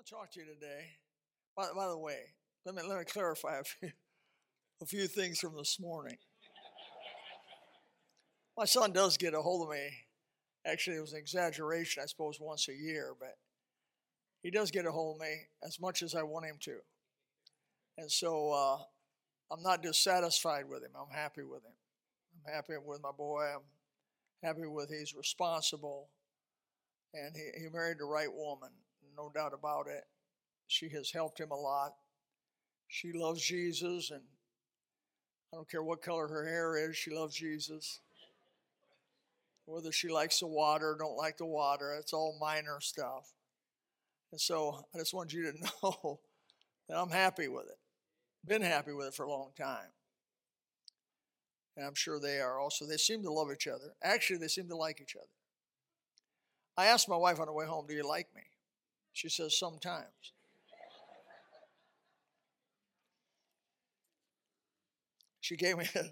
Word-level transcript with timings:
want 0.00 0.06
to 0.06 0.14
talk 0.14 0.30
to 0.30 0.40
you 0.40 0.46
today. 0.46 0.86
By, 1.54 1.66
by 1.76 1.88
the 1.88 1.98
way, 1.98 2.20
let 2.64 2.74
me 2.74 2.82
let 2.88 2.98
me 2.98 3.04
clarify 3.04 3.58
a 3.58 3.64
few, 3.64 3.90
a 4.82 4.86
few 4.86 5.06
things 5.06 5.38
from 5.38 5.54
this 5.56 5.78
morning. 5.78 6.16
My 8.56 8.64
son 8.64 8.92
does 8.92 9.18
get 9.18 9.34
a 9.34 9.42
hold 9.42 9.68
of 9.68 9.74
me. 9.74 9.90
Actually, 10.66 10.96
it 10.96 11.00
was 11.00 11.12
an 11.12 11.18
exaggeration, 11.18 12.02
I 12.02 12.06
suppose, 12.06 12.38
once 12.40 12.68
a 12.68 12.74
year, 12.74 13.14
but 13.18 13.36
he 14.42 14.50
does 14.50 14.70
get 14.70 14.86
a 14.86 14.92
hold 14.92 15.16
of 15.16 15.20
me 15.20 15.34
as 15.62 15.78
much 15.78 16.02
as 16.02 16.14
I 16.14 16.22
want 16.22 16.46
him 16.46 16.56
to. 16.60 16.76
And 17.98 18.10
so 18.10 18.52
uh, 18.52 18.78
I'm 19.52 19.62
not 19.62 19.82
dissatisfied 19.82 20.66
with 20.66 20.82
him. 20.82 20.92
I'm 20.98 21.14
happy 21.14 21.42
with 21.42 21.62
him. 21.62 21.72
I'm 22.46 22.54
happy 22.54 22.74
with 22.82 23.02
my 23.02 23.12
boy. 23.12 23.44
I'm 23.54 23.62
happy 24.42 24.66
with 24.66 24.88
he's 24.90 25.14
responsible, 25.14 26.08
and 27.12 27.34
he, 27.36 27.64
he 27.64 27.68
married 27.68 27.98
the 27.98 28.04
right 28.04 28.32
woman, 28.32 28.70
no 29.16 29.30
doubt 29.34 29.52
about 29.54 29.86
it. 29.86 30.04
She 30.66 30.88
has 30.90 31.10
helped 31.10 31.40
him 31.40 31.50
a 31.50 31.56
lot. 31.56 31.94
She 32.88 33.12
loves 33.12 33.42
Jesus, 33.42 34.10
and 34.10 34.22
I 35.52 35.56
don't 35.56 35.68
care 35.68 35.82
what 35.82 36.02
color 36.02 36.28
her 36.28 36.46
hair 36.46 36.90
is, 36.90 36.96
she 36.96 37.10
loves 37.10 37.34
Jesus. 37.34 38.00
Whether 39.66 39.92
she 39.92 40.08
likes 40.08 40.40
the 40.40 40.48
water 40.48 40.92
or 40.92 40.98
don't 40.98 41.16
like 41.16 41.36
the 41.36 41.46
water, 41.46 41.94
it's 41.94 42.12
all 42.12 42.36
minor 42.40 42.80
stuff. 42.80 43.32
And 44.32 44.40
so 44.40 44.84
I 44.94 44.98
just 44.98 45.14
want 45.14 45.32
you 45.32 45.52
to 45.52 45.58
know 45.82 46.20
that 46.88 46.96
I'm 46.98 47.10
happy 47.10 47.48
with 47.48 47.66
it. 47.66 47.78
Been 48.46 48.62
happy 48.62 48.92
with 48.92 49.08
it 49.08 49.14
for 49.14 49.24
a 49.24 49.30
long 49.30 49.50
time. 49.56 49.92
And 51.76 51.86
I'm 51.86 51.94
sure 51.94 52.18
they 52.18 52.40
are 52.40 52.58
also. 52.58 52.86
They 52.86 52.96
seem 52.96 53.22
to 53.22 53.32
love 53.32 53.52
each 53.52 53.66
other. 53.66 53.94
Actually, 54.02 54.38
they 54.38 54.48
seem 54.48 54.68
to 54.68 54.76
like 54.76 55.00
each 55.00 55.16
other. 55.16 55.26
I 56.76 56.86
asked 56.86 57.08
my 57.08 57.16
wife 57.16 57.40
on 57.40 57.46
the 57.46 57.52
way 57.52 57.66
home, 57.66 57.86
Do 57.86 57.94
you 57.94 58.06
like 58.06 58.28
me? 58.34 58.42
She 59.20 59.28
says, 59.28 59.58
Sometimes. 59.58 60.32
She 65.42 65.56
gave 65.56 65.76
me 65.76 65.84
a, 65.94 66.04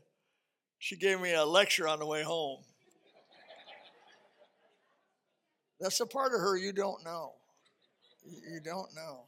she 0.78 0.94
gave 0.94 1.18
me 1.18 1.32
a 1.32 1.42
lecture 1.42 1.88
on 1.88 2.00
the 2.00 2.06
way 2.06 2.22
home. 2.22 2.60
That's 5.80 5.98
a 6.00 6.06
part 6.06 6.34
of 6.34 6.40
her 6.40 6.58
you 6.58 6.74
don't 6.74 7.02
know. 7.02 7.32
You 8.26 8.60
don't 8.62 8.94
know. 8.94 9.24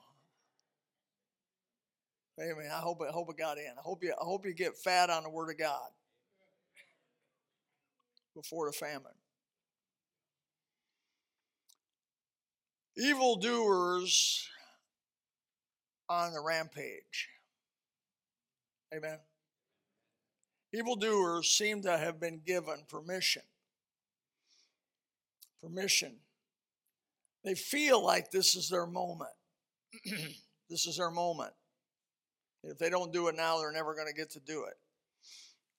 Amen. 2.38 2.70
I 2.70 2.80
hope 2.80 3.00
I 3.00 3.10
hope 3.10 3.30
it 3.30 3.38
got 3.38 3.56
in. 3.56 3.72
I 3.78 3.82
hope 3.82 4.02
you 4.02 4.12
I 4.12 4.24
hope 4.24 4.44
you 4.44 4.52
get 4.52 4.76
fat 4.76 5.08
on 5.08 5.22
the 5.22 5.30
Word 5.30 5.48
of 5.48 5.58
God 5.58 5.88
before 8.34 8.66
the 8.66 8.72
famine. 8.72 9.19
Evildoers 12.96 14.48
on 16.08 16.32
the 16.32 16.40
rampage. 16.40 17.28
Amen. 18.94 19.18
Evildoers 20.72 21.48
seem 21.48 21.82
to 21.82 21.96
have 21.96 22.20
been 22.20 22.40
given 22.44 22.84
permission. 22.88 23.42
Permission. 25.62 26.16
They 27.44 27.54
feel 27.54 28.04
like 28.04 28.30
this 28.30 28.54
is 28.54 28.68
their 28.68 28.86
moment. 28.86 29.30
this 30.68 30.86
is 30.86 30.96
their 30.96 31.10
moment. 31.10 31.52
If 32.62 32.78
they 32.78 32.90
don't 32.90 33.12
do 33.12 33.28
it 33.28 33.36
now, 33.36 33.58
they're 33.58 33.72
never 33.72 33.94
going 33.94 34.08
to 34.08 34.14
get 34.14 34.30
to 34.32 34.40
do 34.40 34.64
it. 34.64 34.74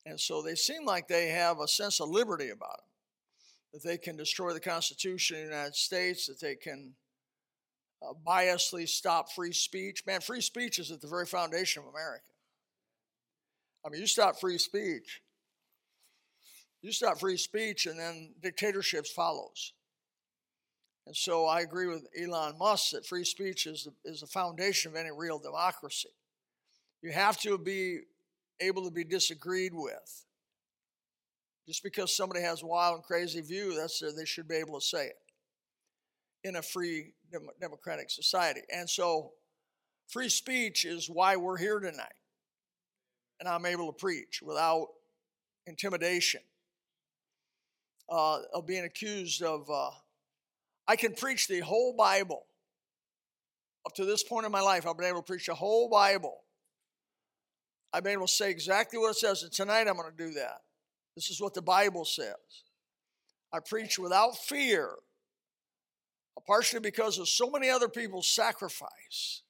And 0.05 0.19
so 0.19 0.41
they 0.41 0.55
seem 0.55 0.85
like 0.85 1.07
they 1.07 1.27
have 1.27 1.59
a 1.59 1.67
sense 1.67 1.99
of 1.99 2.09
liberty 2.09 2.49
about 2.49 2.77
them 2.77 2.85
that 3.73 3.83
they 3.83 3.97
can 3.97 4.17
destroy 4.17 4.51
the 4.53 4.59
Constitution 4.59 5.37
of 5.37 5.43
the 5.43 5.49
United 5.49 5.75
States, 5.75 6.27
that 6.27 6.39
they 6.41 6.55
can 6.55 6.93
uh, 8.01 8.13
biasly 8.25 8.87
stop 8.87 9.31
free 9.31 9.53
speech. 9.53 10.03
Man, 10.05 10.21
free 10.21 10.41
speech 10.41 10.79
is 10.79 10.91
at 10.91 11.01
the 11.01 11.07
very 11.07 11.25
foundation 11.25 11.83
of 11.83 11.89
America. 11.89 12.23
I 13.85 13.89
mean, 13.89 14.01
you 14.01 14.07
stop 14.07 14.39
free 14.39 14.57
speech, 14.57 15.21
you 16.81 16.91
stop 16.91 17.19
free 17.19 17.37
speech, 17.37 17.85
and 17.85 17.99
then 17.99 18.33
dictatorships 18.41 19.11
follows. 19.11 19.73
And 21.07 21.15
so 21.15 21.45
I 21.45 21.61
agree 21.61 21.87
with 21.87 22.07
Elon 22.19 22.57
Musk 22.59 22.91
that 22.91 23.05
free 23.05 23.23
speech 23.23 23.65
is 23.65 23.85
the, 23.85 24.09
is 24.09 24.21
the 24.21 24.27
foundation 24.27 24.91
of 24.91 24.97
any 24.97 25.09
real 25.11 25.39
democracy. 25.39 26.09
You 27.01 27.11
have 27.11 27.39
to 27.41 27.57
be 27.57 28.01
able 28.59 28.85
to 28.85 28.91
be 28.91 29.03
disagreed 29.03 29.73
with. 29.73 30.25
Just 31.67 31.83
because 31.83 32.15
somebody 32.15 32.41
has 32.41 32.61
a 32.61 32.67
wild 32.67 32.95
and 32.95 33.03
crazy 33.03 33.41
view, 33.41 33.75
that's 33.75 33.99
they 33.99 34.25
should 34.25 34.47
be 34.47 34.55
able 34.55 34.79
to 34.79 34.85
say 34.85 35.07
it 35.07 35.15
in 36.43 36.55
a 36.55 36.61
free 36.61 37.13
democratic 37.59 38.09
society. 38.09 38.61
And 38.73 38.89
so, 38.89 39.31
free 40.07 40.29
speech 40.29 40.85
is 40.85 41.09
why 41.09 41.35
we're 41.35 41.57
here 41.57 41.79
tonight. 41.79 42.13
And 43.39 43.49
I'm 43.49 43.65
able 43.65 43.91
to 43.91 43.97
preach 43.97 44.41
without 44.43 44.87
intimidation 45.65 46.41
uh, 48.09 48.39
of 48.53 48.67
being 48.67 48.83
accused 48.83 49.41
of. 49.41 49.69
Uh, 49.69 49.91
I 50.87 50.95
can 50.95 51.13
preach 51.13 51.47
the 51.47 51.59
whole 51.59 51.95
Bible. 51.95 52.43
Up 53.85 53.95
to 53.95 54.05
this 54.05 54.23
point 54.23 54.45
in 54.45 54.51
my 54.51 54.61
life, 54.61 54.85
I've 54.85 54.97
been 54.97 55.07
able 55.07 55.21
to 55.21 55.25
preach 55.25 55.47
the 55.47 55.55
whole 55.55 55.89
Bible 55.89 56.41
I've 57.93 58.03
been 58.03 58.13
able 58.13 58.27
to 58.27 58.31
say 58.31 58.49
exactly 58.49 58.97
what 58.97 59.11
it 59.11 59.17
says, 59.17 59.43
and 59.43 59.51
tonight 59.51 59.87
I'm 59.87 59.97
going 59.97 60.11
to 60.11 60.17
do 60.17 60.33
that. 60.33 60.61
This 61.15 61.29
is 61.29 61.41
what 61.41 61.53
the 61.53 61.61
Bible 61.61 62.05
says. 62.05 62.35
I 63.51 63.59
preach 63.59 63.99
without 63.99 64.37
fear, 64.37 64.91
partially 66.45 66.79
because 66.79 67.17
of 67.17 67.29
so 67.29 67.49
many 67.49 67.69
other 67.69 67.89
people's 67.89 68.27
sacrifice 68.27 69.41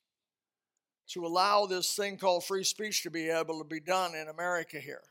to 1.09 1.25
allow 1.25 1.65
this 1.65 1.95
thing 1.95 2.17
called 2.17 2.45
free 2.45 2.63
speech 2.63 3.03
to 3.03 3.09
be 3.09 3.29
able 3.29 3.59
to 3.59 3.65
be 3.65 3.79
done 3.79 4.15
in 4.15 4.27
America 4.29 4.79
here. 4.79 5.03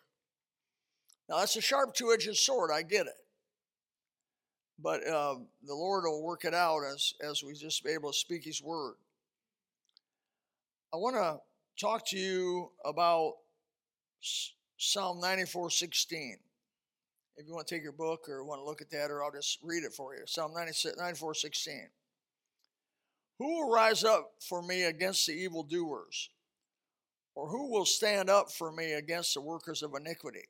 Now, 1.28 1.38
that's 1.38 1.56
a 1.56 1.60
sharp 1.60 1.94
two 1.94 2.12
edged 2.12 2.36
sword, 2.36 2.70
I 2.72 2.82
get 2.82 3.06
it. 3.06 3.14
But 4.82 5.06
uh, 5.06 5.36
the 5.62 5.74
Lord 5.74 6.04
will 6.04 6.22
work 6.22 6.44
it 6.44 6.54
out 6.54 6.80
as, 6.84 7.12
as 7.20 7.44
we 7.44 7.52
just 7.52 7.84
be 7.84 7.90
able 7.90 8.12
to 8.12 8.18
speak 8.18 8.44
His 8.44 8.62
word. 8.62 8.94
I 10.92 10.96
want 10.96 11.16
to 11.16 11.38
talk 11.78 12.06
to 12.08 12.18
you 12.18 12.70
about 12.84 13.34
Psalm 14.78 15.20
94 15.20 15.70
16. 15.70 16.38
If 17.40 17.46
you 17.48 17.54
want 17.54 17.66
to 17.68 17.74
take 17.74 17.82
your 17.82 17.92
book 17.92 18.28
or 18.28 18.44
want 18.44 18.60
to 18.60 18.66
look 18.66 18.82
at 18.82 18.90
that, 18.90 19.10
or 19.10 19.24
I'll 19.24 19.32
just 19.32 19.60
read 19.62 19.82
it 19.82 19.94
for 19.94 20.14
you. 20.14 20.20
Psalm 20.26 20.52
94 20.54 21.34
16. 21.34 21.88
Who 23.38 23.46
will 23.46 23.70
rise 23.70 24.04
up 24.04 24.32
for 24.46 24.60
me 24.60 24.84
against 24.84 25.26
the 25.26 25.32
evildoers? 25.32 26.28
Or 27.34 27.48
who 27.48 27.70
will 27.70 27.86
stand 27.86 28.28
up 28.28 28.52
for 28.52 28.70
me 28.70 28.92
against 28.92 29.32
the 29.32 29.40
workers 29.40 29.82
of 29.82 29.94
iniquity? 29.94 30.48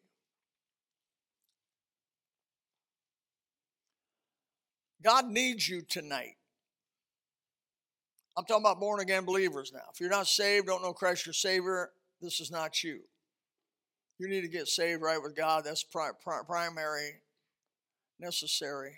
God 5.00 5.28
needs 5.28 5.68
you 5.68 5.82
tonight. 5.82 6.36
I'm 8.36 8.44
talking 8.46 8.64
about 8.64 8.80
born 8.80 8.98
again 8.98 9.24
believers 9.24 9.70
now. 9.72 9.84
If 9.94 10.00
you're 10.00 10.10
not 10.10 10.26
saved, 10.26 10.66
don't 10.66 10.82
know 10.82 10.92
Christ 10.92 11.24
your 11.24 11.34
Savior, 11.34 11.90
this 12.20 12.40
is 12.40 12.50
not 12.50 12.82
you. 12.82 13.02
You 14.20 14.28
need 14.28 14.42
to 14.42 14.48
get 14.48 14.68
saved 14.68 15.00
right 15.00 15.20
with 15.20 15.34
God. 15.34 15.64
That's 15.64 15.82
pri- 15.82 16.10
pri- 16.22 16.42
primary, 16.46 17.22
necessary 18.18 18.92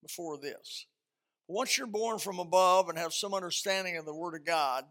before 0.00 0.38
this. 0.38 0.86
Once 1.48 1.76
you're 1.76 1.88
born 1.88 2.20
from 2.20 2.38
above 2.38 2.88
and 2.88 2.96
have 2.96 3.12
some 3.12 3.34
understanding 3.34 3.96
of 3.96 4.04
the 4.04 4.14
Word 4.14 4.36
of 4.36 4.46
God, 4.46 4.84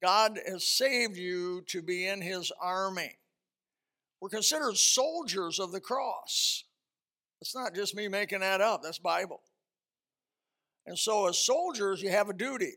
God 0.00 0.38
has 0.46 0.68
saved 0.68 1.16
you 1.16 1.62
to 1.62 1.82
be 1.82 2.06
in 2.06 2.22
His 2.22 2.52
army. 2.62 3.16
We're 4.20 4.28
considered 4.28 4.76
soldiers 4.76 5.58
of 5.58 5.72
the 5.72 5.80
cross. 5.80 6.62
It's 7.40 7.56
not 7.56 7.74
just 7.74 7.96
me 7.96 8.06
making 8.06 8.40
that 8.40 8.60
up, 8.60 8.84
that's 8.84 9.00
Bible. 9.00 9.40
And 10.86 10.96
so, 10.96 11.26
as 11.26 11.44
soldiers, 11.44 12.00
you 12.00 12.10
have 12.10 12.28
a 12.28 12.32
duty. 12.32 12.74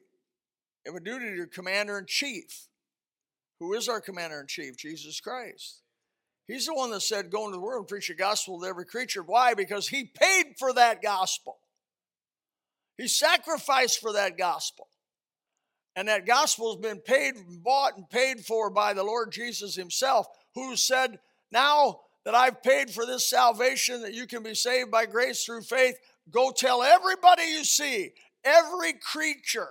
You 0.86 0.92
have 0.92 0.96
a 0.96 1.06
duty 1.06 1.28
to 1.28 1.36
your 1.36 1.46
commander 1.46 2.00
in 2.00 2.08
chief. 2.08 2.68
Who 3.60 3.76
is 3.76 3.88
our 3.88 4.02
commander 4.02 4.42
in 4.42 4.48
chief? 4.48 4.76
Jesus 4.76 5.22
Christ. 5.22 5.84
He's 6.52 6.66
the 6.66 6.74
one 6.74 6.92
that 6.92 7.02
said, 7.02 7.32
Go 7.32 7.46
into 7.46 7.56
the 7.56 7.62
world 7.62 7.84
and 7.84 7.88
preach 7.88 8.10
the 8.10 8.14
gospel 8.14 8.60
to 8.60 8.68
every 8.68 8.86
creature. 8.86 9.24
Why? 9.24 9.54
Because 9.54 9.88
he 9.88 10.04
paid 10.04 10.56
for 10.60 10.74
that 10.74 11.02
gospel. 11.02 11.60
He 12.98 13.08
sacrificed 13.08 14.02
for 14.02 14.12
that 14.12 14.38
gospel. 14.38 14.90
And 15.96 16.10
that 16.10 16.26
gospel 16.26 16.74
has 16.74 16.82
been 16.82 17.00
paid, 17.00 17.36
bought, 17.64 17.96
and 17.96 18.10
paid 18.10 18.42
for 18.42 18.70
by 18.70 18.92
the 18.92 19.04
Lord 19.04 19.32
Jesus 19.32 19.76
Himself, 19.76 20.28
who 20.54 20.76
said, 20.76 21.20
Now 21.54 22.02
that 22.26 22.36
I've 22.36 22.62
paid 22.62 22.92
for 22.92 23.06
this 23.06 23.30
salvation, 23.30 24.02
that 24.02 24.14
you 24.14 24.28
can 24.28 24.44
be 24.44 24.54
saved 24.54 24.92
by 24.92 25.06
grace 25.06 25.46
through 25.46 25.62
faith, 25.62 25.96
go 26.30 26.52
tell 26.52 26.84
everybody 26.84 27.44
you 27.44 27.64
see, 27.64 28.12
every 28.44 28.94
creature, 28.94 29.70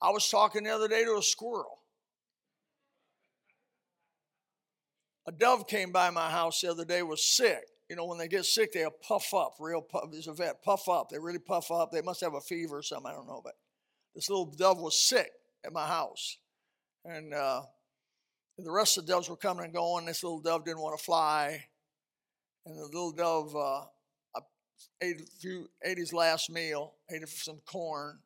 I 0.00 0.08
was 0.08 0.26
talking 0.30 0.64
the 0.64 0.70
other 0.70 0.88
day 0.88 1.04
to 1.04 1.18
a 1.18 1.22
squirrel. 1.22 1.80
A 5.26 5.32
dove 5.32 5.66
came 5.66 5.90
by 5.90 6.10
my 6.10 6.30
house 6.30 6.60
the 6.60 6.70
other 6.70 6.84
day, 6.84 7.02
was 7.02 7.24
sick. 7.24 7.64
you 7.88 7.96
know, 7.96 8.06
when 8.06 8.18
they 8.18 8.28
get 8.28 8.44
sick, 8.44 8.72
they 8.72 8.86
puff 9.06 9.34
up, 9.34 9.54
real 9.58 9.80
puff. 9.80 10.04
There's 10.10 10.28
a 10.28 10.32
vet, 10.32 10.62
puff 10.62 10.88
up. 10.88 11.08
They 11.08 11.18
really 11.18 11.38
puff 11.38 11.70
up. 11.70 11.90
They 11.90 12.02
must 12.02 12.20
have 12.20 12.34
a 12.34 12.40
fever 12.40 12.78
or 12.78 12.82
something. 12.82 13.10
I 13.10 13.14
don't 13.14 13.26
know. 13.26 13.40
But 13.42 13.54
this 14.14 14.30
little 14.30 14.46
dove 14.46 14.78
was 14.78 14.98
sick 14.98 15.30
at 15.64 15.72
my 15.72 15.86
house. 15.86 16.38
And 17.04 17.34
uh, 17.34 17.62
the 18.58 18.70
rest 18.70 18.98
of 18.98 19.06
the 19.06 19.12
doves 19.12 19.28
were 19.28 19.36
coming 19.36 19.64
and 19.64 19.74
going. 19.74 20.06
This 20.06 20.22
little 20.22 20.40
dove 20.40 20.64
didn't 20.64 20.80
want 20.80 20.98
to 20.98 21.04
fly. 21.04 21.64
And 22.64 22.76
the 22.76 22.84
little 22.84 23.12
dove 23.12 23.54
uh, 23.54 24.40
ate, 25.00 25.28
few, 25.40 25.68
ate 25.84 25.98
his 25.98 26.12
last 26.12 26.50
meal, 26.50 26.94
ate 27.10 27.28
some 27.28 27.60
corn, 27.66 28.18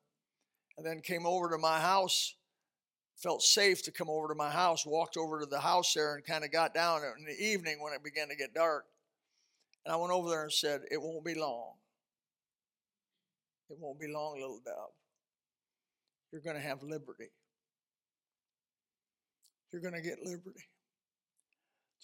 and 0.76 0.86
then 0.86 1.00
came 1.00 1.26
over 1.26 1.50
to 1.50 1.58
my 1.58 1.80
house 1.80 2.34
felt 3.22 3.42
safe 3.42 3.82
to 3.82 3.92
come 3.92 4.08
over 4.08 4.28
to 4.28 4.34
my 4.34 4.50
house, 4.50 4.86
walked 4.86 5.16
over 5.16 5.40
to 5.40 5.46
the 5.46 5.60
house 5.60 5.92
there 5.94 6.14
and 6.14 6.24
kind 6.24 6.44
of 6.44 6.50
got 6.50 6.74
down 6.74 7.02
in 7.18 7.24
the 7.24 7.44
evening 7.44 7.80
when 7.80 7.92
it 7.92 8.02
began 8.02 8.28
to 8.28 8.36
get 8.36 8.54
dark. 8.54 8.86
And 9.84 9.92
I 9.92 9.96
went 9.96 10.12
over 10.12 10.28
there 10.28 10.42
and 10.42 10.52
said, 10.52 10.82
It 10.90 11.00
won't 11.00 11.24
be 11.24 11.34
long. 11.34 11.74
It 13.68 13.76
won't 13.78 14.00
be 14.00 14.08
long, 14.08 14.34
little 14.34 14.60
dove. 14.64 14.90
You're 16.32 16.40
going 16.40 16.56
to 16.56 16.62
have 16.62 16.82
liberty. 16.82 17.30
You're 19.72 19.82
going 19.82 19.94
to 19.94 20.00
get 20.00 20.18
liberty. 20.24 20.64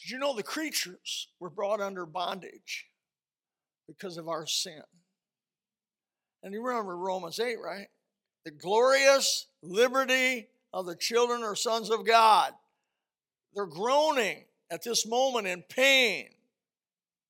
Did 0.01 0.11
you 0.11 0.19
know 0.19 0.35
the 0.35 0.43
creatures 0.43 1.29
were 1.41 1.51
brought 1.51 1.81
under 1.81 2.07
bondage 2.07 2.87
because 3.89 4.19
of 4.19 4.29
our 4.29 4.47
sin? 4.47 4.83
And 6.43 6.53
you 6.53 6.63
remember 6.63 6.97
Romans 6.97 7.41
8, 7.41 7.57
right? 7.65 7.89
The 8.45 8.51
glorious 8.53 9.47
liberty 9.63 10.49
of 10.73 10.87
the 10.87 10.97
children 10.97 11.43
or 11.43 11.55
sons 11.55 11.91
of 11.91 12.07
God. 12.07 12.53
They're 13.55 13.67
groaning 13.67 14.45
at 14.71 14.83
this 14.83 15.07
moment 15.07 15.47
in 15.47 15.63
pain. 15.63 16.29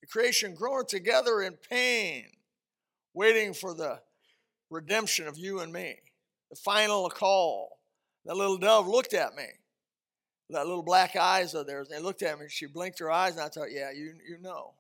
The 0.01 0.07
creation 0.07 0.55
groaning 0.55 0.87
together 0.87 1.41
in 1.43 1.55
pain, 1.71 2.27
waiting 3.15 3.55
for 3.55 3.75
the 3.75 4.01
redemption 4.71 5.27
of 5.27 5.39
you 5.39 5.61
and 5.61 5.73
me. 5.73 5.97
The 6.51 6.57
final 6.57 7.09
call. 7.11 7.79
That 8.25 8.37
little 8.37 8.57
dove 8.57 8.89
looked 8.89 9.15
at 9.15 9.35
me. 9.35 9.47
That 10.51 10.67
little 10.67 10.83
black 10.83 11.17
eyes 11.17 11.55
of 11.55 11.67
theirs, 11.67 11.89
they 11.89 11.99
looked 11.99 12.23
at 12.23 12.39
me. 12.39 12.47
She 12.49 12.67
blinked 12.67 13.01
her 13.01 13.11
eyes, 13.11 13.33
and 13.33 13.41
I 13.41 13.49
thought, 13.49 13.73
yeah, 13.73 13.91
you, 13.91 14.15
you 14.29 14.39
know. 14.41 14.75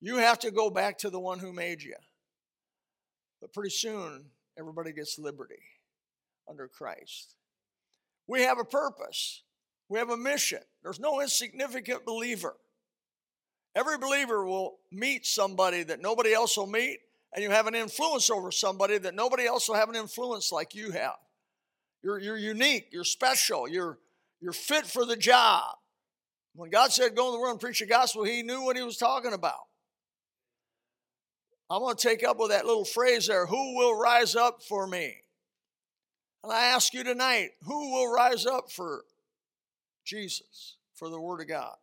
You 0.00 0.16
have 0.16 0.40
to 0.40 0.50
go 0.50 0.70
back 0.70 0.98
to 0.98 1.10
the 1.10 1.20
one 1.20 1.38
who 1.38 1.52
made 1.52 1.82
you. 1.82 1.94
But 3.40 3.52
pretty 3.52 3.70
soon, 3.70 4.26
everybody 4.58 4.92
gets 4.92 5.18
liberty 5.18 5.62
under 6.48 6.68
Christ. 6.68 7.34
We 8.26 8.42
have 8.42 8.58
a 8.58 8.64
purpose, 8.64 9.42
we 9.88 9.98
have 9.98 10.10
a 10.10 10.16
mission. 10.16 10.60
There's 10.82 11.00
no 11.00 11.20
insignificant 11.20 12.04
believer. 12.04 12.54
Every 13.74 13.98
believer 13.98 14.46
will 14.46 14.78
meet 14.90 15.26
somebody 15.26 15.82
that 15.82 16.00
nobody 16.00 16.32
else 16.32 16.56
will 16.56 16.66
meet, 16.66 16.98
and 17.34 17.42
you 17.42 17.50
have 17.50 17.66
an 17.66 17.74
influence 17.74 18.30
over 18.30 18.50
somebody 18.50 18.96
that 18.98 19.14
nobody 19.14 19.44
else 19.44 19.68
will 19.68 19.76
have 19.76 19.90
an 19.90 19.96
influence 19.96 20.50
like 20.50 20.74
you 20.74 20.92
have. 20.92 21.16
You're, 22.02 22.18
you're 22.18 22.38
unique, 22.38 22.88
you're 22.92 23.04
special, 23.04 23.68
you're, 23.68 23.98
you're 24.40 24.52
fit 24.52 24.86
for 24.86 25.04
the 25.04 25.16
job. 25.16 25.74
When 26.54 26.70
God 26.70 26.90
said, 26.90 27.14
Go 27.14 27.26
in 27.26 27.32
the 27.34 27.38
world 27.38 27.52
and 27.52 27.60
preach 27.60 27.80
the 27.80 27.86
gospel, 27.86 28.24
He 28.24 28.42
knew 28.42 28.62
what 28.62 28.76
He 28.76 28.82
was 28.82 28.96
talking 28.96 29.34
about. 29.34 29.60
I'm 31.68 31.80
going 31.80 31.96
to 31.96 32.08
take 32.08 32.24
up 32.24 32.38
with 32.38 32.50
that 32.50 32.64
little 32.64 32.84
phrase 32.84 33.26
there 33.26 33.44
who 33.44 33.76
will 33.76 33.98
rise 33.98 34.36
up 34.36 34.62
for 34.62 34.86
me? 34.86 35.16
And 36.46 36.52
I 36.52 36.66
ask 36.66 36.94
you 36.94 37.02
tonight 37.02 37.48
who 37.64 37.90
will 37.90 38.08
rise 38.08 38.46
up 38.46 38.70
for 38.70 39.02
Jesus, 40.04 40.76
for 40.94 41.08
the 41.08 41.20
Word 41.20 41.40
of 41.40 41.48
God? 41.48 41.74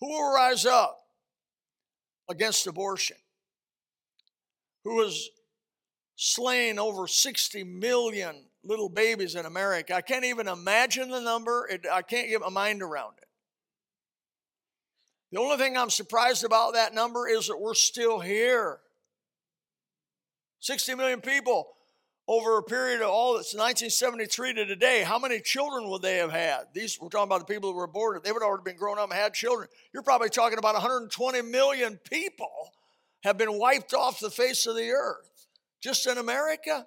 Who 0.00 0.08
will 0.10 0.34
rise 0.34 0.66
up 0.66 1.00
against 2.28 2.66
abortion? 2.66 3.16
Who 4.84 5.02
has 5.02 5.30
slain 6.14 6.78
over 6.78 7.06
60 7.06 7.64
million 7.64 8.36
little 8.64 8.90
babies 8.90 9.34
in 9.34 9.46
America? 9.46 9.94
I 9.94 10.02
can't 10.02 10.26
even 10.26 10.46
imagine 10.46 11.08
the 11.08 11.20
number, 11.20 11.66
it, 11.70 11.86
I 11.90 12.02
can't 12.02 12.28
get 12.28 12.42
my 12.42 12.50
mind 12.50 12.82
around 12.82 13.14
it. 13.16 13.28
The 15.32 15.40
only 15.40 15.56
thing 15.56 15.74
I'm 15.74 15.88
surprised 15.88 16.44
about 16.44 16.74
that 16.74 16.92
number 16.92 17.26
is 17.26 17.46
that 17.46 17.56
we're 17.58 17.72
still 17.72 18.20
here. 18.20 18.80
60 20.60 20.96
million 20.96 21.22
people 21.22 21.68
over 22.28 22.58
a 22.58 22.62
period 22.62 23.00
of 23.00 23.08
all 23.08 23.34
that's 23.34 23.54
1973 23.54 24.52
to 24.52 24.66
today, 24.66 25.02
how 25.02 25.18
many 25.18 25.40
children 25.40 25.88
would 25.88 26.02
they 26.02 26.18
have 26.18 26.30
had? 26.30 26.64
These 26.74 26.98
we're 27.00 27.08
talking 27.08 27.26
about 27.26 27.46
the 27.46 27.52
people 27.52 27.70
that 27.70 27.76
were 27.76 27.84
aborted. 27.84 28.22
They 28.22 28.30
would 28.30 28.42
have 28.42 28.48
already 28.48 28.64
been 28.64 28.76
grown 28.76 28.98
up 28.98 29.10
and 29.10 29.18
had 29.18 29.32
children. 29.32 29.66
You're 29.94 30.02
probably 30.02 30.28
talking 30.28 30.58
about 30.58 30.74
120 30.74 31.40
million 31.42 31.98
people 32.10 32.72
have 33.22 33.38
been 33.38 33.58
wiped 33.58 33.94
off 33.94 34.20
the 34.20 34.30
face 34.30 34.66
of 34.66 34.76
the 34.76 34.90
earth. 34.90 35.46
Just 35.80 36.06
in 36.06 36.18
America. 36.18 36.86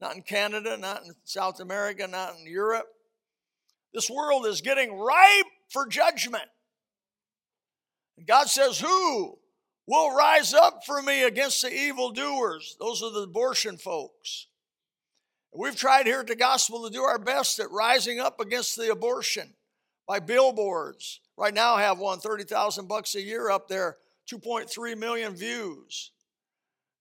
Not 0.00 0.14
in 0.14 0.22
Canada, 0.22 0.76
not 0.76 1.02
in 1.04 1.12
South 1.24 1.58
America, 1.58 2.06
not 2.06 2.34
in 2.38 2.46
Europe. 2.46 2.86
This 3.92 4.08
world 4.08 4.46
is 4.46 4.60
getting 4.60 4.96
ripe 4.96 5.46
for 5.70 5.86
judgment. 5.86 6.44
God 8.26 8.48
says, 8.48 8.78
Who 8.78 9.38
will 9.86 10.14
rise 10.14 10.52
up 10.52 10.84
for 10.84 11.02
me 11.02 11.22
against 11.22 11.62
the 11.62 11.72
evildoers. 11.72 12.76
Those 12.80 13.02
are 13.02 13.12
the 13.12 13.22
abortion 13.22 13.76
folks. 13.76 14.46
We've 15.54 15.76
tried 15.76 16.06
here 16.06 16.20
at 16.20 16.26
the 16.26 16.36
gospel 16.36 16.84
to 16.84 16.92
do 16.92 17.02
our 17.02 17.18
best 17.18 17.58
at 17.60 17.70
rising 17.70 18.20
up 18.20 18.40
against 18.40 18.76
the 18.76 18.90
abortion 18.90 19.54
by 20.06 20.20
billboards. 20.20 21.20
Right 21.36 21.54
now 21.54 21.74
I 21.74 21.82
have 21.82 21.98
one 21.98 22.18
30,000 22.18 22.86
bucks 22.86 23.14
a 23.14 23.22
year 23.22 23.50
up 23.50 23.68
there, 23.68 23.96
2.3 24.30 24.98
million 24.98 25.34
views. 25.34 26.10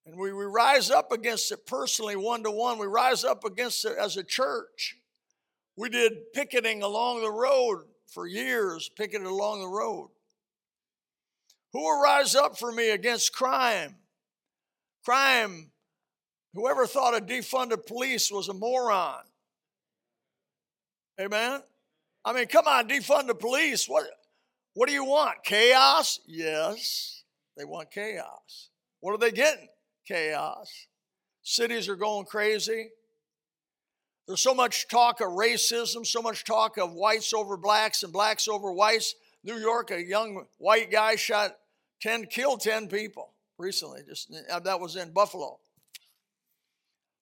And 0.05 0.17
we, 0.17 0.31
we 0.31 0.45
rise 0.45 0.91
up 0.91 1.11
against 1.11 1.51
it 1.51 1.65
personally, 1.65 2.15
one 2.15 2.43
to 2.43 2.51
one. 2.51 2.77
We 2.77 2.85
rise 2.85 3.23
up 3.23 3.43
against 3.43 3.83
it 3.85 3.97
as 3.99 4.17
a 4.17 4.23
church. 4.23 4.95
We 5.75 5.89
did 5.89 6.31
picketing 6.33 6.83
along 6.83 7.21
the 7.21 7.31
road 7.31 7.85
for 8.07 8.27
years, 8.27 8.89
picketed 8.95 9.27
along 9.27 9.61
the 9.61 9.67
road. 9.67 10.09
Who 11.75 11.81
will 11.81 12.01
rise 12.01 12.35
up 12.35 12.57
for 12.57 12.71
me 12.71 12.91
against 12.91 13.33
crime? 13.33 13.95
Crime, 15.03 15.71
whoever 16.53 16.87
thought 16.87 17.17
a 17.17 17.19
defunded 17.19 17.85
police 17.85 18.31
was 18.31 18.47
a 18.47 18.53
moron. 18.53 19.23
Amen? 21.19 21.61
I 22.23 22.31
mean, 22.31 22.47
come 22.47 22.65
on, 22.65 22.87
defund 22.87 23.27
the 23.27 23.35
police. 23.35 23.89
What, 23.89 24.05
what 24.73 24.87
do 24.87 24.93
you 24.93 25.03
want? 25.03 25.43
Chaos? 25.43 26.21
Yes, 26.25 27.25
they 27.57 27.65
want 27.65 27.91
chaos. 27.91 28.69
What 29.01 29.11
are 29.11 29.17
they 29.17 29.31
getting? 29.31 29.67
Chaos. 30.07 30.87
Cities 31.43 31.89
are 31.89 31.97
going 31.97 32.25
crazy. 32.25 32.91
There's 34.29 34.39
so 34.39 34.55
much 34.55 34.87
talk 34.87 35.19
of 35.19 35.27
racism, 35.27 36.05
so 36.05 36.21
much 36.21 36.45
talk 36.45 36.77
of 36.77 36.93
whites 36.93 37.33
over 37.33 37.57
blacks 37.57 38.01
and 38.01 38.13
blacks 38.13 38.47
over 38.47 38.71
whites. 38.71 39.13
New 39.43 39.57
York, 39.57 39.91
a 39.91 40.01
young 40.01 40.45
white 40.57 40.89
guy 40.89 41.17
shot 41.17 41.57
10 42.01 42.25
killed 42.27 42.61
10 42.61 42.87
people 42.87 43.33
recently. 43.57 44.01
Just 44.07 44.33
uh, 44.51 44.59
that 44.59 44.79
was 44.79 44.95
in 44.95 45.11
Buffalo. 45.11 45.59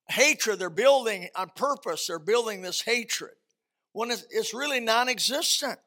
Hatred, 0.09 0.59
they're 0.59 0.69
building 0.69 1.29
on 1.35 1.51
purpose, 1.55 2.07
they're 2.07 2.19
building 2.19 2.61
this 2.61 2.81
hatred 2.81 3.33
when 3.93 4.11
it's, 4.11 4.53
really 4.53 4.79
non-existent. 4.79 5.79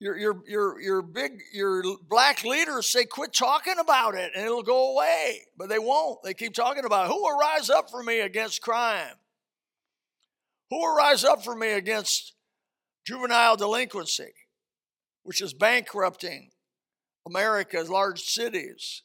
Your, 0.00 0.16
your, 0.16 0.42
your, 0.46 0.80
your 0.80 1.02
big 1.02 1.40
your 1.52 1.82
black 2.08 2.44
leaders 2.44 2.86
say 2.86 3.04
quit 3.04 3.32
talking 3.32 3.80
about 3.80 4.14
it 4.14 4.30
and 4.34 4.44
it'll 4.44 4.62
go 4.62 4.92
away 4.92 5.40
but 5.56 5.68
they 5.68 5.80
won't 5.80 6.22
they 6.22 6.34
keep 6.34 6.54
talking 6.54 6.84
about 6.84 7.06
it. 7.06 7.08
who 7.08 7.20
will 7.20 7.36
rise 7.36 7.68
up 7.68 7.90
for 7.90 8.04
me 8.04 8.20
against 8.20 8.62
crime 8.62 9.16
who 10.70 10.78
will 10.78 10.94
rise 10.94 11.24
up 11.24 11.42
for 11.42 11.56
me 11.56 11.72
against 11.72 12.34
juvenile 13.04 13.56
delinquency 13.56 14.30
which 15.24 15.42
is 15.42 15.52
bankrupting 15.52 16.52
America's 17.28 17.90
large 17.90 18.22
cities. 18.22 19.02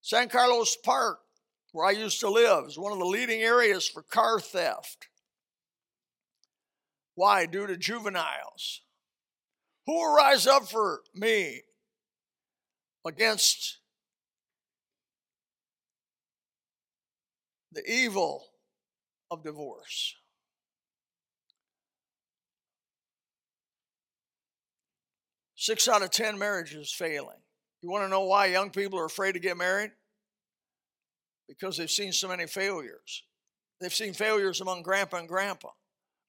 San 0.00 0.28
Carlos 0.28 0.76
Park, 0.76 1.18
where 1.72 1.86
I 1.86 1.90
used 1.90 2.20
to 2.20 2.28
live, 2.28 2.66
is 2.66 2.78
one 2.78 2.92
of 2.92 2.98
the 2.98 3.04
leading 3.04 3.40
areas 3.40 3.88
for 3.88 4.02
car 4.02 4.38
theft. 4.38 5.08
Why? 7.14 7.46
Due 7.46 7.66
to 7.66 7.76
juveniles. 7.76 8.82
Who 9.86 9.94
will 9.94 10.14
rise 10.14 10.46
up 10.46 10.68
for 10.68 11.02
me 11.14 11.62
against 13.04 13.78
the 17.72 17.82
evil 17.90 18.44
of 19.30 19.42
divorce? 19.42 20.14
Six 25.62 25.86
out 25.86 26.02
of 26.02 26.10
10 26.10 26.40
marriages 26.40 26.90
failing. 26.90 27.38
You 27.82 27.88
want 27.88 28.04
to 28.04 28.08
know 28.08 28.24
why 28.24 28.46
young 28.46 28.70
people 28.70 28.98
are 28.98 29.04
afraid 29.04 29.34
to 29.34 29.38
get 29.38 29.56
married? 29.56 29.92
Because 31.46 31.76
they've 31.76 31.88
seen 31.88 32.12
so 32.12 32.26
many 32.26 32.48
failures. 32.48 33.22
They've 33.80 33.94
seen 33.94 34.12
failures 34.12 34.60
among 34.60 34.82
grandpa 34.82 35.18
and 35.18 35.28
grandpa, 35.28 35.68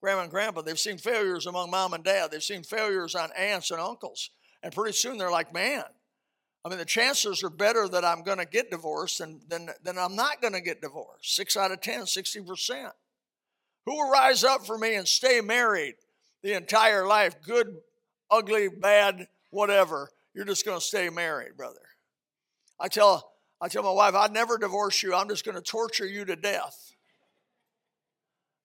grandma 0.04 0.22
and 0.22 0.30
grandpa. 0.30 0.62
They've 0.62 0.78
seen 0.78 1.00
failures 1.00 1.48
among 1.48 1.72
mom 1.72 1.96
and 1.96 2.04
dad. 2.04 2.30
They've 2.30 2.44
seen 2.44 2.62
failures 2.62 3.16
on 3.16 3.32
aunts 3.36 3.72
and 3.72 3.82
uncles. 3.82 4.30
And 4.62 4.72
pretty 4.72 4.94
soon 4.94 5.18
they're 5.18 5.32
like, 5.32 5.52
man, 5.52 5.82
I 6.64 6.70
mean, 6.70 6.78
the 6.78 6.86
chances 6.86 7.44
are 7.44 7.50
better 7.50 7.88
that 7.88 8.06
I'm 8.06 8.22
going 8.22 8.38
to 8.38 8.46
get 8.46 8.70
divorced 8.70 9.18
than, 9.18 9.42
than, 9.50 9.72
than 9.82 9.98
I'm 9.98 10.16
not 10.16 10.44
going 10.44 10.54
to 10.54 10.62
get 10.62 10.80
divorced. 10.80 11.36
Six 11.36 11.58
out 11.58 11.72
of 11.72 11.82
10, 11.82 12.02
60%. 12.02 12.92
Who 13.88 13.96
will 13.96 14.12
rise 14.12 14.44
up 14.44 14.64
for 14.64 14.78
me 14.78 14.94
and 14.94 15.08
stay 15.08 15.42
married 15.42 15.96
the 16.44 16.56
entire 16.56 17.08
life? 17.08 17.42
Good, 17.42 17.78
ugly, 18.34 18.68
bad, 18.68 19.28
whatever. 19.52 20.10
You're 20.34 20.46
just 20.46 20.66
going 20.66 20.80
to 20.80 20.84
stay 20.84 21.10
married, 21.10 21.56
brother. 21.56 21.80
I 22.80 22.88
tell, 22.88 23.32
I 23.62 23.68
tell 23.68 23.84
my 23.84 23.92
wife, 23.92 24.16
I'd 24.16 24.34
never 24.34 24.58
divorce 24.58 25.04
you. 25.04 25.14
I'm 25.14 25.30
just 25.30 25.46
going 25.46 25.56
to 25.56 25.62
torture 25.62 26.08
you 26.08 26.26
to 26.26 26.36
death. 26.36 26.92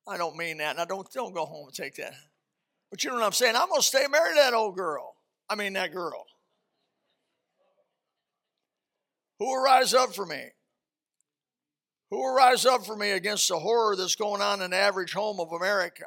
I 0.08 0.16
don't 0.16 0.36
mean 0.36 0.58
that. 0.58 0.72
And 0.72 0.80
I 0.80 0.86
don't, 0.86 1.10
don't 1.12 1.34
go 1.34 1.44
home 1.44 1.66
and 1.66 1.74
take 1.74 1.96
that. 1.96 2.14
But 2.90 3.04
you 3.04 3.10
know 3.10 3.16
what 3.16 3.24
I'm 3.24 3.32
saying? 3.32 3.54
I'm 3.54 3.68
going 3.68 3.82
to 3.82 3.86
stay 3.86 4.06
married 4.10 4.36
to 4.36 4.40
that 4.40 4.54
old 4.54 4.76
girl. 4.76 5.14
I 5.50 5.54
mean, 5.54 5.74
that 5.74 5.92
girl. 5.92 6.24
Who 9.38 9.46
will 9.46 9.62
rise 9.62 9.92
up 9.92 10.14
for 10.14 10.24
me? 10.24 10.42
Who 12.10 12.16
will 12.16 12.34
rise 12.34 12.64
up 12.64 12.86
for 12.86 12.96
me 12.96 13.10
against 13.10 13.48
the 13.48 13.58
horror 13.58 13.94
that's 13.94 14.16
going 14.16 14.40
on 14.40 14.62
in 14.62 14.70
the 14.70 14.76
average 14.78 15.12
home 15.12 15.38
of 15.38 15.52
America? 15.52 16.06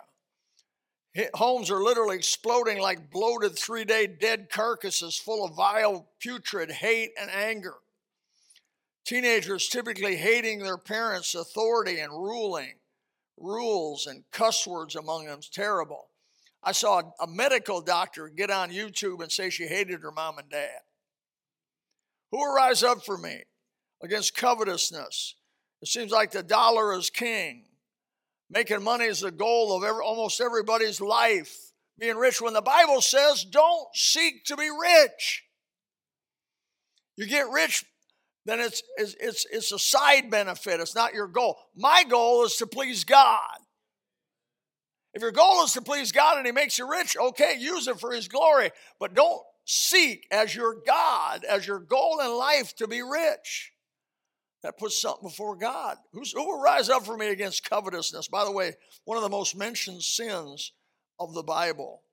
Homes 1.34 1.70
are 1.70 1.84
literally 1.84 2.16
exploding 2.16 2.80
like 2.80 3.12
bloated 3.12 3.58
three 3.58 3.84
day 3.84 4.08
dead 4.08 4.50
carcasses 4.50 5.18
full 5.18 5.46
of 5.46 5.56
vile, 5.56 6.08
putrid 6.20 6.72
hate 6.72 7.12
and 7.20 7.30
anger. 7.30 7.76
Teenagers 9.06 9.68
typically 9.68 10.16
hating 10.16 10.60
their 10.60 10.78
parents' 10.78 11.36
authority 11.36 12.00
and 12.00 12.14
ruling, 12.14 12.76
rules 13.38 14.08
and 14.08 14.24
cuss 14.32 14.66
words 14.66 14.96
among 14.96 15.26
them 15.26 15.40
is 15.40 15.50
terrible. 15.50 16.08
I 16.64 16.72
saw 16.72 17.02
a 17.20 17.28
medical 17.28 17.82
doctor 17.82 18.30
get 18.30 18.52
on 18.52 18.70
YouTube 18.70 19.22
and 19.22 19.32
say 19.32 19.50
she 19.50 19.66
hated 19.66 20.02
her 20.02 20.12
mom 20.12 20.38
and 20.38 20.50
dad. 20.50 20.82
Who 22.30 22.38
will 22.38 22.54
rise 22.54 22.84
up 22.84 23.04
for 23.04 23.18
me 23.18 23.44
against 24.02 24.36
covetousness? 24.36 25.36
It 25.82 25.88
seems 25.88 26.12
like 26.12 26.32
the 26.32 26.44
dollar 26.44 26.94
is 26.94 27.10
king. 27.10 27.66
Making 28.52 28.84
money 28.84 29.06
is 29.06 29.22
the 29.22 29.32
goal 29.32 29.76
of 29.76 29.84
every, 29.86 30.04
almost 30.04 30.42
everybody's 30.42 31.00
life. 31.00 31.72
Being 31.98 32.18
rich 32.18 32.42
when 32.42 32.54
the 32.54 32.62
Bible 32.62 33.00
says, 33.00 33.46
don't 33.46 33.88
seek 33.96 34.44
to 34.46 34.58
be 34.58 34.70
rich. 34.70 35.44
You 37.16 37.28
get 37.28 37.50
rich, 37.50 37.86
then 38.46 38.60
it's, 38.60 38.84
it's, 38.98 39.16
it's, 39.20 39.46
it's 39.52 39.72
a 39.72 39.80
side 39.80 40.30
benefit, 40.30 40.82
it's 40.82 40.96
not 40.96 41.14
your 41.14 41.28
goal. 41.28 41.58
My 41.76 42.04
goal 42.04 42.44
is 42.44 42.58
to 42.58 42.68
please 42.68 43.06
God. 43.06 43.58
If 45.14 45.22
your 45.22 45.32
goal 45.32 45.64
is 45.64 45.74
to 45.74 45.82
please 45.82 46.12
God 46.12 46.38
and 46.38 46.46
He 46.46 46.52
makes 46.52 46.78
you 46.78 46.90
rich, 46.90 47.16
okay, 47.18 47.56
use 47.58 47.88
it 47.88 48.00
for 48.00 48.12
His 48.12 48.28
glory, 48.28 48.72
but 49.00 49.14
don't 49.14 49.42
seek 49.64 50.26
as 50.30 50.54
your 50.54 50.76
God, 50.86 51.46
as 51.46 51.66
your 51.66 51.80
goal 51.80 52.20
in 52.22 52.32
life 52.32 52.76
to 52.78 52.88
be 52.88 53.02
rich. 53.02 53.72
That 54.64 54.78
puts 54.78 55.02
something 55.02 55.28
before 55.28 55.56
God. 55.56 55.98
Who's, 56.14 56.34
who 56.34 56.46
will 56.46 56.62
rise 56.62 56.90
up 56.90 57.06
for 57.06 57.18
me 57.18 57.30
against 57.30 57.68
covetousness? 57.68 58.28
By 58.28 58.46
the 58.46 58.52
way, 58.52 58.74
one 59.06 59.18
of 59.18 59.24
the 59.24 59.30
most 59.30 59.56
mentioned 59.56 60.04
sins 60.04 60.72
of 61.20 61.34
the 61.34 61.44
Bible. 61.44 62.04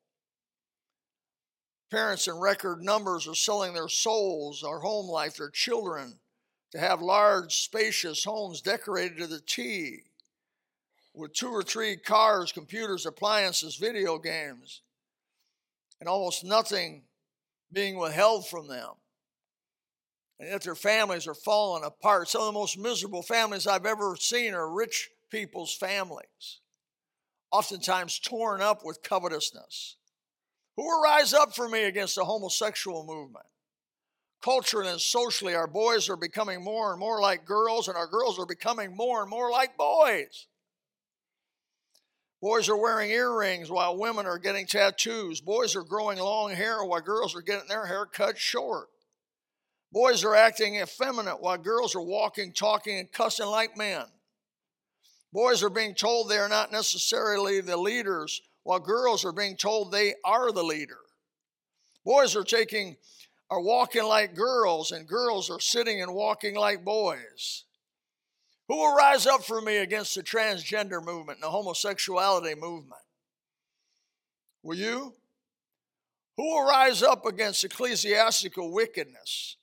Parents 1.90 2.26
in 2.26 2.38
record 2.38 2.82
numbers 2.82 3.26
are 3.28 3.34
selling 3.34 3.74
their 3.74 3.88
souls, 3.88 4.62
their 4.62 4.78
home 4.78 5.06
life, 5.06 5.36
their 5.36 5.50
children 5.50 6.18
to 6.72 6.78
have 6.78 7.00
large, 7.00 7.54
spacious 7.54 8.24
homes 8.24 8.60
decorated 8.60 9.18
to 9.18 9.26
the 9.26 9.40
T 9.40 10.02
with 11.14 11.32
two 11.32 11.48
or 11.48 11.62
three 11.62 11.96
cars, 11.96 12.52
computers, 12.52 13.06
appliances, 13.06 13.76
video 13.76 14.18
games, 14.18 14.82
and 15.98 16.08
almost 16.08 16.44
nothing 16.44 17.02
being 17.72 17.98
withheld 17.98 18.46
from 18.46 18.68
them. 18.68 18.90
And 20.40 20.50
yet 20.50 20.62
their 20.62 20.74
families 20.74 21.26
are 21.26 21.34
falling 21.34 21.84
apart. 21.84 22.28
Some 22.28 22.42
of 22.42 22.46
the 22.46 22.52
most 22.52 22.78
miserable 22.78 23.22
families 23.22 23.66
I've 23.66 23.86
ever 23.86 24.16
seen 24.16 24.54
are 24.54 24.72
rich 24.72 25.10
people's 25.30 25.74
families, 25.74 26.60
oftentimes 27.50 28.18
torn 28.18 28.60
up 28.60 28.84
with 28.84 29.02
covetousness. 29.02 29.96
Who 30.76 30.84
will 30.84 31.02
rise 31.02 31.34
up 31.34 31.54
for 31.54 31.68
me 31.68 31.84
against 31.84 32.14
the 32.14 32.24
homosexual 32.24 33.04
movement? 33.04 33.46
Culturally 34.40 34.88
and 34.88 35.00
socially, 35.00 35.56
our 35.56 35.66
boys 35.66 36.08
are 36.08 36.16
becoming 36.16 36.62
more 36.62 36.92
and 36.92 37.00
more 37.00 37.20
like 37.20 37.44
girls, 37.44 37.88
and 37.88 37.96
our 37.96 38.06
girls 38.06 38.38
are 38.38 38.46
becoming 38.46 38.94
more 38.94 39.22
and 39.22 39.28
more 39.28 39.50
like 39.50 39.76
boys. 39.76 40.46
Boys 42.40 42.68
are 42.68 42.76
wearing 42.76 43.10
earrings 43.10 43.68
while 43.68 43.98
women 43.98 44.24
are 44.24 44.38
getting 44.38 44.66
tattoos. 44.66 45.40
Boys 45.40 45.74
are 45.74 45.82
growing 45.82 46.18
long 46.18 46.52
hair 46.52 46.84
while 46.84 47.00
girls 47.00 47.34
are 47.34 47.42
getting 47.42 47.66
their 47.66 47.86
hair 47.86 48.06
cut 48.06 48.38
short. 48.38 48.88
Boys 49.90 50.22
are 50.24 50.34
acting 50.34 50.76
effeminate 50.76 51.40
while 51.40 51.56
girls 51.56 51.94
are 51.94 52.02
walking, 52.02 52.52
talking, 52.52 52.98
and 52.98 53.10
cussing 53.10 53.46
like 53.46 53.76
men. 53.76 54.04
Boys 55.32 55.62
are 55.62 55.70
being 55.70 55.94
told 55.94 56.28
they 56.28 56.38
are 56.38 56.48
not 56.48 56.72
necessarily 56.72 57.60
the 57.60 57.76
leaders 57.76 58.42
while 58.64 58.80
girls 58.80 59.24
are 59.24 59.32
being 59.32 59.56
told 59.56 59.90
they 59.90 60.14
are 60.24 60.52
the 60.52 60.62
leader. 60.62 60.98
Boys 62.04 62.36
are 62.36 62.44
taking 62.44 62.96
are 63.50 63.60
walking 63.60 64.04
like 64.04 64.34
girls 64.34 64.92
and 64.92 65.08
girls 65.08 65.48
are 65.48 65.60
sitting 65.60 66.02
and 66.02 66.14
walking 66.14 66.54
like 66.54 66.84
boys. 66.84 67.64
Who 68.68 68.76
will 68.76 68.94
rise 68.94 69.26
up 69.26 69.42
for 69.42 69.62
me 69.62 69.78
against 69.78 70.14
the 70.14 70.22
transgender 70.22 71.02
movement 71.02 71.38
and 71.38 71.42
the 71.42 71.50
homosexuality 71.50 72.54
movement? 72.54 73.00
Will 74.62 74.76
you? 74.76 75.14
Who 76.36 76.44
will 76.44 76.66
rise 76.66 77.02
up 77.02 77.24
against 77.24 77.64
ecclesiastical 77.64 78.70
wickedness? 78.70 79.56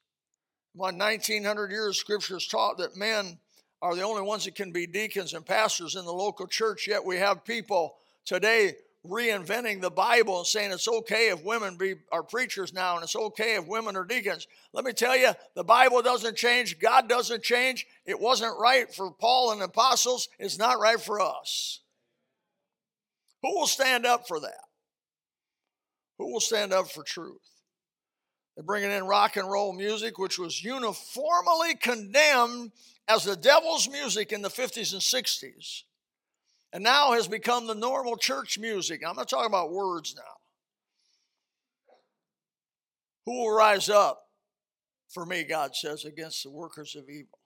About 0.75 0.95
1900 0.95 1.71
years, 1.71 1.97
scriptures 1.97 2.47
taught 2.47 2.77
that 2.79 2.97
men 2.97 3.39
are 3.81 3.95
the 3.95 4.01
only 4.01 4.21
ones 4.21 4.43
that 4.43 4.55
can 4.55 4.73
be 4.73 4.85
deacons 4.85 5.33
and 5.33 5.45
pastors 5.45 5.95
in 5.95 6.03
the 6.03 6.11
local 6.11 6.47
church, 6.47 6.85
yet 6.85 7.05
we 7.05 7.15
have 7.15 7.45
people 7.45 7.95
today 8.25 8.73
reinventing 9.07 9.79
the 9.79 9.89
Bible 9.89 10.39
and 10.39 10.47
saying 10.47 10.71
it's 10.71 10.87
okay 10.87 11.29
if 11.29 11.43
women 11.45 11.77
be 11.77 11.93
are 12.11 12.23
preachers 12.23 12.73
now 12.73 12.95
and 12.95 13.03
it's 13.03 13.15
okay 13.15 13.55
if 13.55 13.67
women 13.67 13.95
are 13.95 14.03
deacons. 14.03 14.47
Let 14.73 14.83
me 14.83 14.91
tell 14.91 15.15
you, 15.15 15.31
the 15.55 15.63
Bible 15.63 16.01
doesn't 16.01 16.35
change, 16.35 16.79
God 16.79 17.07
doesn't 17.07 17.43
change. 17.43 17.85
It 18.05 18.19
wasn't 18.19 18.59
right 18.59 18.93
for 18.93 19.11
Paul 19.11 19.51
and 19.51 19.61
the 19.61 19.65
apostles, 19.65 20.27
it's 20.39 20.57
not 20.57 20.79
right 20.79 20.99
for 20.99 21.21
us. 21.21 21.79
Who 23.43 23.55
will 23.55 23.67
stand 23.67 24.05
up 24.05 24.27
for 24.27 24.41
that? 24.41 24.65
Who 26.17 26.33
will 26.33 26.41
stand 26.41 26.73
up 26.73 26.89
for 26.89 27.03
truth? 27.03 27.54
They're 28.55 28.63
bringing 28.63 28.91
in 28.91 29.05
rock 29.05 29.35
and 29.35 29.49
roll 29.49 29.73
music, 29.73 30.17
which 30.17 30.39
was 30.39 30.63
uniformly 30.63 31.75
condemned 31.79 32.71
as 33.07 33.23
the 33.23 33.35
devil's 33.35 33.89
music 33.89 34.31
in 34.31 34.41
the 34.41 34.49
50s 34.49 34.93
and 34.93 35.01
60s 35.01 35.83
and 36.75 36.83
now 36.83 37.13
has 37.13 37.29
become 37.29 37.67
the 37.67 37.73
normal 37.73 38.17
church 38.17 38.59
music. 38.59 39.01
I'm 39.07 39.15
not 39.15 39.29
talking 39.29 39.45
about 39.45 39.71
words 39.71 40.13
now. 40.13 40.23
Who 43.25 43.31
will 43.31 43.55
rise 43.55 43.87
up 43.87 44.27
for 45.07 45.25
me, 45.25 45.45
God 45.45 45.73
says, 45.73 46.03
against 46.03 46.43
the 46.43 46.51
workers 46.51 46.97
of 46.97 47.09
evil? 47.09 47.39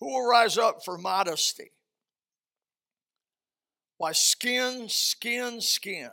Who 0.00 0.08
will 0.08 0.28
rise 0.28 0.58
up 0.58 0.84
for 0.84 0.98
modesty? 0.98 1.70
Why, 3.96 4.12
skin, 4.12 4.90
skin, 4.90 5.62
skin. 5.62 6.10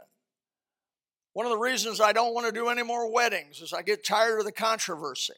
One 1.34 1.46
of 1.46 1.52
the 1.52 1.58
reasons 1.58 2.02
I 2.02 2.12
don't 2.14 2.34
want 2.34 2.48
to 2.48 2.52
do 2.52 2.70
any 2.70 2.84
more 2.84 3.12
weddings 3.12 3.62
is 3.62 3.74
I 3.74 3.82
get 3.82 4.06
tired 4.06 4.40
of 4.40 4.46
the 4.46 4.52
controversy. 4.52 5.34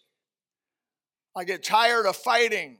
I 1.35 1.43
get 1.43 1.63
tired 1.63 2.05
of 2.05 2.15
fighting 2.15 2.77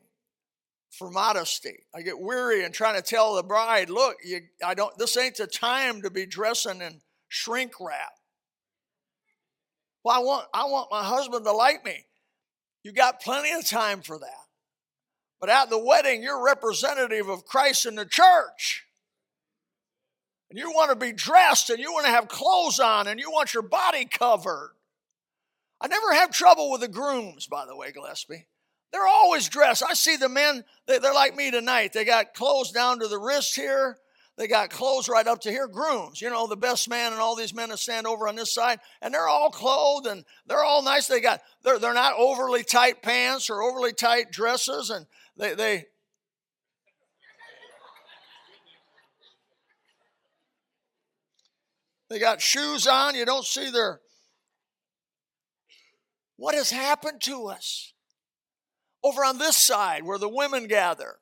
for 0.92 1.10
modesty. 1.10 1.86
I 1.94 2.02
get 2.02 2.20
weary 2.20 2.64
and 2.64 2.74
trying 2.74 2.96
to 2.96 3.02
tell 3.02 3.36
the 3.36 3.44
bride, 3.44 3.90
look, 3.90 4.18
you, 4.24 4.42
I 4.64 4.74
don't, 4.74 4.96
this 4.98 5.18
ain't 5.18 5.38
the 5.38 5.48
time 5.48 6.02
to 6.04 6.10
be 6.10 6.26
dressing 6.26 6.82
in 6.82 7.02
shrink 7.28 7.74
wrap. 7.80 8.14
Well, 10.04 10.16
I 10.16 10.20
want, 10.20 10.48
I 10.54 10.66
want 10.66 10.92
my 10.92 11.04
husband 11.04 11.46
to 11.46 11.52
like 11.52 11.84
me. 11.84 12.06
You 12.84 12.92
got 12.92 13.22
plenty 13.22 13.52
of 13.54 13.66
time 13.66 14.02
for 14.02 14.20
that. 14.20 14.44
But 15.40 15.50
at 15.50 15.70
the 15.70 15.84
wedding, 15.84 16.22
you're 16.22 16.44
representative 16.44 17.28
of 17.28 17.46
Christ 17.46 17.86
in 17.86 17.96
the 17.96 18.06
church. 18.06 18.86
And 20.54 20.60
you 20.60 20.70
want 20.70 20.92
to 20.92 20.96
be 20.96 21.12
dressed 21.12 21.72
and 21.72 21.80
you 21.80 21.92
want 21.92 22.06
to 22.06 22.12
have 22.12 22.28
clothes 22.28 22.80
on 22.80 23.08
and 23.08 23.20
you 23.20 23.32
want 23.32 23.56
your 23.56 23.64
body 23.64 24.06
covered. 24.06 24.76
I 25.82 25.88
never 25.88 26.14
have 26.14 26.30
trouble 26.30 26.70
with 26.70 26.82
the 26.82 26.88
grooms, 26.88 27.48
by 27.48 27.66
the 27.66 27.76
way, 27.76 27.92
Gillespie. 27.92 28.46
They're 28.92 29.08
always 29.08 29.50
dressed. 29.50 29.82
I 29.82 29.96
see 29.96 30.16
the 30.16 30.30
men, 30.30 30.64
they're 30.86 31.02
like 31.12 31.36
me 31.36 31.50
tonight. 31.50 31.94
They 31.94 32.06
got 32.06 32.36
clothes 32.36 32.70
down 32.70 33.00
to 33.00 33.08
the 33.08 33.18
wrist 33.18 33.56
here. 33.56 33.98
They 34.38 34.48
got 34.48 34.70
clothes 34.70 35.10
right 35.10 35.26
up 35.26 35.42
to 35.42 35.50
here, 35.50 35.68
grooms, 35.68 36.22
you 36.22 36.30
know, 36.30 36.46
the 36.46 36.56
best 36.56 36.88
man 36.88 37.14
and 37.14 37.20
all 37.20 37.36
these 37.36 37.56
men 37.56 37.70
that 37.70 37.80
stand 37.80 38.06
over 38.06 38.28
on 38.28 38.36
this 38.36 38.54
side, 38.54 38.80
and 39.02 39.12
they're 39.12 39.28
all 39.28 39.50
clothed 39.50 40.06
and 40.06 40.24
they're 40.46 40.64
all 40.64 40.84
nice. 40.84 41.08
They 41.08 41.20
got 41.20 41.42
they're 41.64 41.80
they're 41.80 41.94
not 41.96 42.14
overly 42.18 42.64
tight 42.64 43.02
pants 43.02 43.50
or 43.50 43.62
overly 43.64 43.94
tight 43.94 44.32
dresses, 44.32 44.92
and 44.92 45.06
they 45.36 45.54
they 45.54 45.86
they 52.14 52.20
got 52.20 52.42
shoes 52.42 52.88
on. 52.88 53.16
You 53.16 53.26
don't 53.26 53.46
see 53.46 53.70
their 53.70 54.00
what 56.36 56.56
has 56.56 56.72
happened 56.72 57.22
to 57.22 57.48
us? 57.48 57.94
Over 59.04 59.26
on 59.26 59.38
this 59.38 59.58
side, 59.58 60.04
where 60.04 60.18
the 60.18 60.30
women 60.30 60.68
gather, 60.68 61.16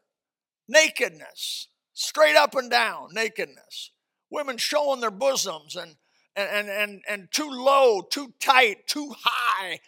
nakedness, 0.67 1.67
straight 1.93 2.36
up 2.36 2.55
and 2.55 2.69
down, 2.69 3.10
nakedness. 3.12 3.91
Women 4.29 4.57
showing 4.57 5.00
their 5.00 5.12
bosoms 5.12 5.75
and 5.75 5.95
and 6.36 6.69
and 6.69 7.01
and, 7.07 7.31
too 7.31 7.50
low, 7.50 8.01
too 8.01 8.33
tight, 8.39 8.88
too 8.88 9.13
high. 9.19 9.79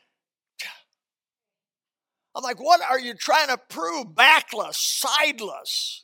I'm 2.35 2.43
like, 2.43 2.59
what 2.59 2.81
are 2.81 2.99
you 2.99 3.13
trying 3.13 3.47
to 3.47 3.57
prove? 3.57 4.15
Backless, 4.15 4.77
sideless. 4.77 6.03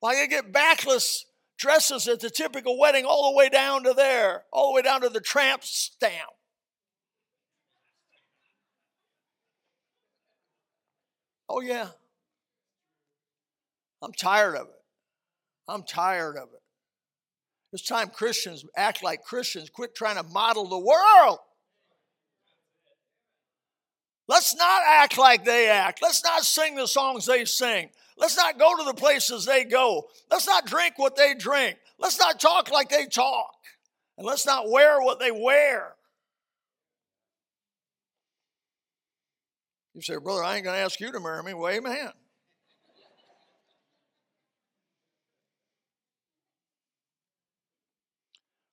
Why 0.00 0.12
well, 0.12 0.22
you 0.22 0.28
get 0.28 0.52
backless 0.52 1.24
dresses 1.58 2.08
at 2.08 2.20
the 2.20 2.30
typical 2.30 2.78
wedding 2.78 3.04
all 3.04 3.32
the 3.32 3.36
way 3.36 3.48
down 3.48 3.84
to 3.84 3.92
there, 3.92 4.44
all 4.52 4.72
the 4.72 4.76
way 4.76 4.82
down 4.82 5.02
to 5.02 5.08
the 5.08 5.20
tramp 5.20 5.64
stamp. 5.64 6.30
Oh, 11.48 11.60
yeah. 11.60 11.88
I'm 14.02 14.12
tired 14.12 14.54
of 14.54 14.68
it. 14.68 14.82
I'm 15.66 15.82
tired 15.82 16.36
of 16.36 16.48
it. 16.54 16.62
It's 17.72 17.86
time 17.86 18.08
Christians 18.08 18.64
act 18.76 19.02
like 19.02 19.24
Christians, 19.24 19.68
quit 19.68 19.94
trying 19.94 20.16
to 20.16 20.22
model 20.22 20.68
the 20.68 20.78
world. 20.78 21.38
Let's 24.48 24.56
not 24.56 24.82
act 24.86 25.18
like 25.18 25.44
they 25.44 25.68
act. 25.68 26.00
Let's 26.00 26.24
not 26.24 26.42
sing 26.42 26.74
the 26.74 26.86
songs 26.86 27.26
they 27.26 27.44
sing. 27.44 27.90
Let's 28.16 28.34
not 28.34 28.58
go 28.58 28.78
to 28.78 28.82
the 28.82 28.94
places 28.94 29.44
they 29.44 29.64
go. 29.64 30.08
Let's 30.30 30.46
not 30.46 30.64
drink 30.64 30.94
what 30.96 31.16
they 31.16 31.34
drink. 31.34 31.76
Let's 31.98 32.18
not 32.18 32.40
talk 32.40 32.70
like 32.70 32.88
they 32.88 33.04
talk. 33.04 33.52
And 34.16 34.26
let's 34.26 34.46
not 34.46 34.70
wear 34.70 35.02
what 35.02 35.20
they 35.20 35.30
wear. 35.30 35.96
You 39.92 40.00
say, 40.00 40.16
Brother, 40.16 40.42
I 40.42 40.56
ain't 40.56 40.64
going 40.64 40.76
to 40.76 40.82
ask 40.82 40.98
you 40.98 41.12
to 41.12 41.20
marry 41.20 41.42
me. 41.42 41.52
Well, 41.52 41.70
amen. 41.70 42.12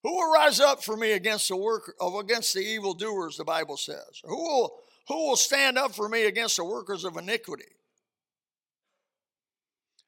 Who 0.03 0.15
will 0.15 0.31
rise 0.31 0.61
up 0.61 0.81
for 0.81 0.95
me 0.95 1.11
against 1.11 1.49
the 1.49 1.57
work 1.57 1.95
of 1.99 2.15
against 2.15 2.53
the 2.53 2.61
evildoers, 2.61 3.35
the 3.35 3.43
Bible 3.43 3.75
says? 3.75 4.21
Who 4.23 4.37
will, 4.37 4.84
who 5.07 5.27
will 5.27 5.35
stand 5.35 5.77
up 5.77 5.93
for 5.93 6.09
me 6.09 6.25
against 6.25 6.57
the 6.57 6.65
workers 6.65 7.03
of 7.03 7.17
iniquity? 7.17 7.65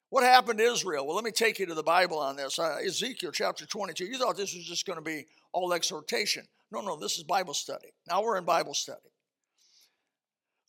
What 0.10 0.24
happened 0.24 0.60
to 0.60 0.66
Israel? 0.66 1.06
Well, 1.06 1.16
let 1.16 1.26
me 1.26 1.32
take 1.32 1.60
you 1.60 1.66
to 1.66 1.74
the 1.74 1.84
Bible 1.84 2.18
on 2.18 2.38
this. 2.38 2.58
Uh, 2.58 2.78
Ezekiel 2.86 3.32
chapter 3.32 3.66
22. 3.66 4.06
You 4.06 4.18
thought 4.18 4.38
this 4.38 4.56
was 4.56 4.66
just 4.66 4.86
going 4.86 4.98
to 4.98 5.04
be 5.04 5.26
all 5.52 5.74
exhortation. 5.74 6.46
No, 6.72 6.82
no, 6.82 6.96
this 6.96 7.18
is 7.18 7.24
Bible 7.24 7.54
study. 7.54 7.90
Now 8.08 8.24
we're 8.24 8.38
in 8.38 8.46
Bible 8.46 8.74
study. 8.74 9.00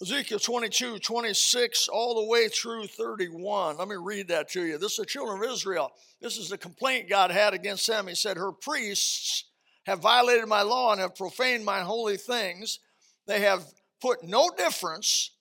Ezekiel 0.01 0.39
22, 0.39 1.01
26, 1.01 1.89
all 1.89 2.15
the 2.23 2.29
way 2.29 2.49
through 2.49 2.87
31. 2.87 3.79
Let 3.79 3.89
me 3.89 3.97
read 3.97 4.29
that 4.29 4.49
to 4.51 4.63
you. 4.65 4.79
This 4.79 4.93
is 4.93 4.99
the 4.99 5.07
children 5.07 5.43
of 5.43 5.51
Israel. 5.51 5.91
This 6.21 6.37
is 6.37 6.49
the 6.49 6.59
complaint 6.59 7.09
God 7.09 7.33
had 7.33 7.53
against 7.53 7.87
them. 7.87 8.07
He 8.07 8.15
said, 8.15 8.37
Her 8.37 8.53
priests 8.53 9.45
have 9.87 10.01
violated 10.01 10.47
my 10.47 10.63
law 10.63 10.93
and 10.93 11.01
have 11.01 11.17
profaned 11.17 11.65
my 11.65 11.81
holy 11.81 12.17
things. 12.17 12.79
They 13.27 13.41
have 13.41 13.65
put 14.01 14.23
no 14.23 14.51
difference 14.51 15.33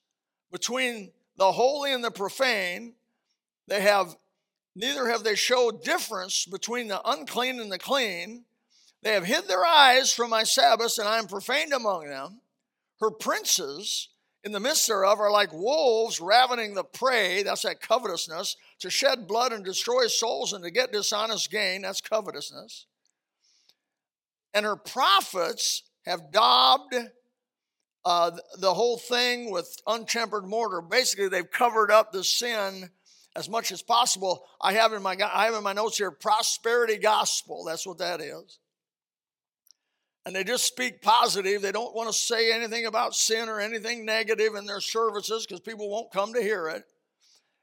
between 0.50 1.12
the 1.36 1.52
holy 1.52 1.92
and 1.92 2.02
the 2.02 2.10
profane. 2.10 2.94
They 3.66 3.80
have 3.80 4.16
neither 4.74 5.08
have 5.08 5.24
they 5.24 5.34
showed 5.34 5.82
difference 5.82 6.46
between 6.46 6.88
the 6.88 7.00
unclean 7.08 7.60
and 7.60 7.70
the 7.70 7.78
clean. 7.78 8.44
They 9.02 9.12
have 9.12 9.24
hid 9.24 9.46
their 9.46 9.64
eyes 9.64 10.12
from 10.12 10.30
my 10.30 10.42
Sabbaths, 10.42 10.98
and 10.98 11.08
I 11.08 11.18
am 11.18 11.26
profaned 11.26 11.72
among 11.72 12.08
them. 12.08 12.40
Her 13.00 13.10
princes 13.10 14.08
in 14.44 14.52
the 14.52 14.60
midst 14.60 14.88
thereof 14.88 15.20
are 15.20 15.30
like 15.30 15.52
wolves 15.52 16.20
ravening 16.20 16.74
the 16.74 16.84
prey, 16.84 17.42
that's 17.42 17.62
that 17.62 17.80
covetousness, 17.80 18.56
to 18.80 18.90
shed 18.90 19.26
blood 19.26 19.52
and 19.52 19.64
destroy 19.64 20.06
souls 20.06 20.52
and 20.52 20.64
to 20.64 20.70
get 20.70 20.92
dishonest 20.92 21.50
gain, 21.50 21.82
that's 21.82 22.00
covetousness. 22.00 22.86
And 24.54 24.64
her 24.64 24.76
prophets 24.76 25.82
have 26.06 26.32
daubed 26.32 26.94
uh, 28.08 28.30
the 28.58 28.72
whole 28.72 28.96
thing 28.96 29.50
with 29.50 29.76
untempered 29.86 30.46
mortar. 30.46 30.80
Basically, 30.80 31.28
they've 31.28 31.50
covered 31.50 31.90
up 31.90 32.12
the 32.12 32.24
sin 32.24 32.90
as 33.36 33.48
much 33.48 33.70
as 33.70 33.82
possible. 33.82 34.44
I 34.60 34.72
have 34.72 34.92
in 34.92 35.02
my 35.02 35.16
I 35.32 35.44
have 35.44 35.54
in 35.54 35.62
my 35.62 35.72
notes 35.74 35.98
here 35.98 36.10
prosperity 36.10 36.96
gospel. 36.96 37.64
That's 37.64 37.86
what 37.86 37.98
that 37.98 38.20
is 38.20 38.58
and 40.28 40.36
they 40.36 40.44
just 40.44 40.66
speak 40.66 41.00
positive. 41.00 41.62
They 41.62 41.72
don't 41.72 41.94
want 41.94 42.10
to 42.10 42.12
say 42.12 42.52
anything 42.52 42.84
about 42.84 43.14
sin 43.14 43.48
or 43.48 43.60
anything 43.60 44.04
negative 44.04 44.56
in 44.56 44.66
their 44.66 44.82
services 44.82 45.46
because 45.46 45.60
people 45.60 45.88
won't 45.88 46.12
come 46.12 46.34
to 46.34 46.42
hear 46.42 46.68
it. 46.68 46.84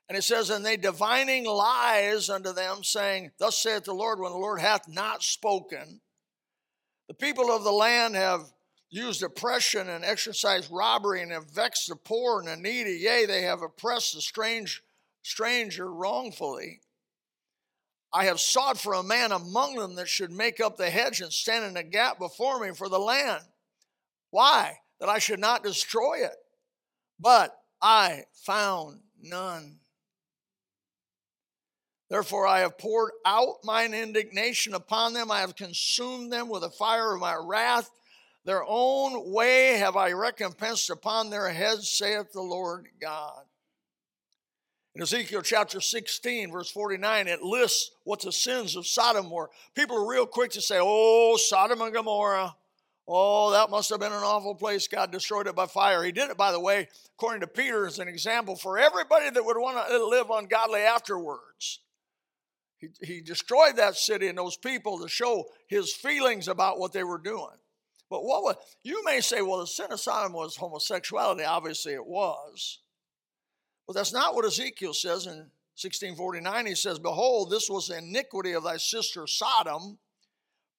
And 0.09 0.17
it 0.17 0.23
says, 0.23 0.49
And 0.49 0.65
they 0.65 0.75
divining 0.75 1.45
lies 1.45 2.27
unto 2.27 2.53
them, 2.53 2.83
saying, 2.83 3.29
Thus 3.37 3.59
saith 3.59 3.83
the 3.83 3.93
Lord, 3.93 4.19
when 4.19 4.31
the 4.31 4.39
Lord 4.39 4.59
hath 4.59 4.87
not 4.87 5.21
spoken. 5.21 6.01
The 7.07 7.13
people 7.13 7.51
of 7.51 7.63
the 7.63 7.71
land 7.71 8.15
have 8.15 8.51
used 8.89 9.23
oppression 9.23 9.89
and 9.89 10.05
exercised 10.05 10.71
robbery 10.71 11.21
and 11.21 11.31
have 11.31 11.51
vexed 11.51 11.89
the 11.89 11.95
poor 11.95 12.39
and 12.39 12.47
the 12.47 12.55
needy. 12.55 12.97
Yea, 13.01 13.25
they 13.25 13.41
have 13.41 13.61
oppressed 13.61 14.13
the 14.13 14.21
strange 14.21 14.83
stranger 15.21 15.91
wrongfully. 15.91 16.81
I 18.13 18.25
have 18.25 18.39
sought 18.39 18.79
for 18.79 18.93
a 18.93 19.03
man 19.03 19.31
among 19.31 19.75
them 19.75 19.95
that 19.95 20.07
should 20.07 20.31
make 20.31 20.61
up 20.61 20.77
the 20.77 20.89
hedge 20.89 21.19
and 21.19 21.33
stand 21.33 21.65
in 21.65 21.73
the 21.73 21.83
gap 21.83 22.17
before 22.17 22.61
me 22.61 22.73
for 22.73 22.87
the 22.87 22.99
land. 22.99 23.43
Why? 24.29 24.79
That 24.99 25.09
I 25.09 25.19
should 25.19 25.39
not 25.39 25.63
destroy 25.63 26.19
it. 26.23 26.35
But 27.19 27.57
I 27.81 28.23
found 28.33 29.01
none. 29.21 29.79
Therefore, 32.09 32.47
I 32.47 32.59
have 32.59 32.77
poured 32.77 33.11
out 33.25 33.55
mine 33.63 33.93
indignation 33.93 34.73
upon 34.73 35.13
them. 35.13 35.31
I 35.31 35.39
have 35.39 35.55
consumed 35.55 36.31
them 36.31 36.47
with 36.49 36.61
the 36.61 36.69
fire 36.69 37.15
of 37.15 37.19
my 37.19 37.35
wrath. 37.35 37.89
Their 38.45 38.63
own 38.67 39.31
way 39.31 39.77
have 39.77 39.97
I 39.97 40.11
recompensed 40.11 40.91
upon 40.91 41.29
their 41.29 41.49
heads, 41.49 41.89
saith 41.89 42.31
the 42.31 42.41
Lord 42.41 42.87
God. 43.01 43.43
In 44.93 45.01
Ezekiel 45.01 45.41
chapter 45.41 45.81
16, 45.81 46.51
verse 46.51 46.69
49, 46.69 47.27
it 47.27 47.41
lists 47.41 47.91
what 48.03 48.21
the 48.21 48.31
sins 48.31 48.75
of 48.75 48.87
Sodom 48.87 49.29
were. 49.29 49.49
People 49.73 49.97
are 49.97 50.09
real 50.09 50.27
quick 50.27 50.51
to 50.51 50.61
say, 50.61 50.77
oh, 50.79 51.37
Sodom 51.37 51.81
and 51.81 51.93
Gomorrah. 51.93 52.55
Oh, 53.07 53.51
that 53.51 53.69
must 53.69 53.89
have 53.89 53.99
been 53.99 54.13
an 54.13 54.23
awful 54.23 54.55
place. 54.55 54.87
God 54.87 55.11
destroyed 55.11 55.47
it 55.47 55.55
by 55.55 55.65
fire. 55.65 56.03
He 56.03 56.11
did 56.11 56.29
it, 56.29 56.37
by 56.37 56.51
the 56.51 56.59
way, 56.59 56.87
according 57.17 57.41
to 57.41 57.47
Peter, 57.47 57.85
as 57.85 57.99
an 57.99 58.07
example 58.07 58.55
for 58.55 58.77
everybody 58.77 59.29
that 59.29 59.45
would 59.45 59.57
want 59.57 59.85
to 59.87 60.05
live 60.05 60.29
ungodly 60.29 60.81
afterwards. 60.81 61.81
He, 62.77 62.89
he 63.01 63.21
destroyed 63.21 63.75
that 63.75 63.95
city 63.95 64.27
and 64.27 64.37
those 64.37 64.55
people 64.55 64.99
to 64.99 65.09
show 65.09 65.45
his 65.67 65.93
feelings 65.93 66.47
about 66.47 66.79
what 66.79 66.93
they 66.93 67.03
were 67.03 67.17
doing. 67.17 67.57
But 68.09 68.23
what 68.23 68.43
was, 68.43 68.55
you 68.83 69.03
may 69.03 69.19
say, 69.19 69.41
well, 69.41 69.59
the 69.59 69.67
sin 69.67 69.91
of 69.91 69.99
Sodom 69.99 70.33
was 70.33 70.55
homosexuality. 70.55 71.43
Obviously, 71.43 71.93
it 71.93 72.05
was. 72.05 72.79
Well, 73.87 73.93
that's 73.93 74.13
not 74.13 74.35
what 74.35 74.45
Ezekiel 74.45 74.93
says 74.93 75.25
in 75.25 75.37
1649. 75.77 76.65
He 76.65 76.75
says, 76.75 76.99
Behold, 76.99 77.49
this 77.49 77.69
was 77.69 77.87
the 77.87 77.97
iniquity 77.97 78.53
of 78.53 78.63
thy 78.63 78.77
sister 78.77 79.27
Sodom, 79.27 79.97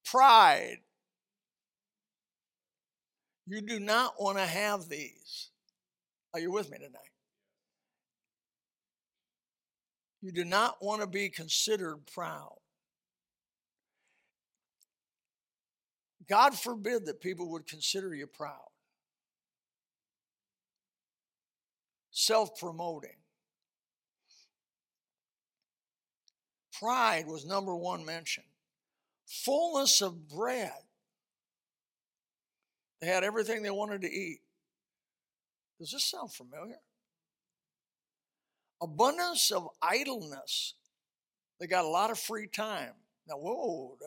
pride. 0.05 0.79
You 3.47 3.61
do 3.61 3.79
not 3.79 4.15
want 4.19 4.39
to 4.39 4.47
have 4.47 4.89
these. 4.89 5.51
Are 6.35 6.41
you 6.41 6.51
with 6.51 6.71
me 6.71 6.79
tonight? 6.79 7.01
You 10.21 10.33
do 10.33 10.45
not 10.45 10.77
want 10.83 11.01
to 11.03 11.07
be 11.07 11.29
considered 11.29 11.99
proud. 12.13 12.57
God 16.29 16.55
forbid 16.59 17.07
that 17.07 17.21
people 17.21 17.51
would 17.53 17.67
consider 17.67 18.15
you 18.15 18.27
proud. 18.27 18.69
self 22.17 22.59
promoting. 22.59 23.19
Pride 26.79 27.27
was 27.27 27.45
number 27.45 27.77
one 27.77 28.05
mentioned. 28.05 28.47
Fullness 29.27 30.01
of 30.01 30.29
bread. 30.29 30.73
They 33.01 33.07
had 33.07 33.23
everything 33.23 33.63
they 33.63 33.71
wanted 33.71 34.01
to 34.03 34.11
eat. 34.11 34.41
Does 35.79 35.93
this 35.93 36.05
sound 36.05 36.33
familiar? 36.33 36.81
Abundance 38.81 39.51
of 39.51 39.69
idleness. 39.83 40.75
They 41.61 41.67
got 41.67 41.85
a 41.85 41.89
lot 41.89 42.11
of 42.11 42.19
free 42.19 42.47
time. 42.47 42.93
Now, 43.29 43.37
whoa, 43.37 43.99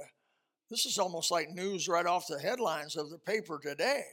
this 0.70 0.86
is 0.86 0.98
almost 0.98 1.32
like 1.32 1.50
news 1.50 1.88
right 1.88 2.06
off 2.06 2.28
the 2.28 2.40
headlines 2.40 2.96
of 2.96 3.10
the 3.10 3.18
paper 3.18 3.60
today. 3.62 4.04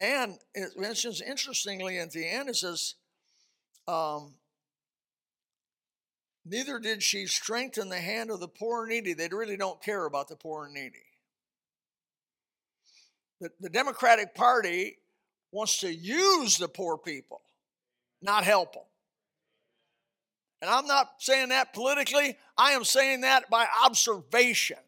And 0.00 0.38
it 0.54 0.70
mentions 0.76 1.20
interestingly 1.20 1.98
at 1.98 2.10
the 2.10 2.26
end, 2.26 2.48
it 2.48 2.56
says, 2.56 2.94
um, 3.86 4.34
Neither 6.46 6.78
did 6.78 7.02
she 7.02 7.26
strengthen 7.26 7.88
the 7.88 7.98
hand 7.98 8.30
of 8.30 8.38
the 8.38 8.48
poor 8.48 8.82
and 8.82 8.90
needy. 8.90 9.14
They 9.14 9.28
really 9.28 9.56
don't 9.56 9.82
care 9.82 10.04
about 10.04 10.28
the 10.28 10.36
poor 10.36 10.66
and 10.66 10.74
needy. 10.74 11.06
The, 13.40 13.50
the 13.60 13.70
Democratic 13.70 14.34
Party 14.34 14.98
wants 15.52 15.78
to 15.80 15.92
use 15.92 16.58
the 16.58 16.68
poor 16.68 16.98
people, 16.98 17.40
not 18.20 18.44
help 18.44 18.74
them. 18.74 18.82
And 20.60 20.70
I'm 20.70 20.86
not 20.86 21.12
saying 21.18 21.48
that 21.48 21.72
politically, 21.72 22.36
I 22.58 22.72
am 22.72 22.84
saying 22.84 23.22
that 23.22 23.48
by 23.48 23.66
observation. 23.84 24.78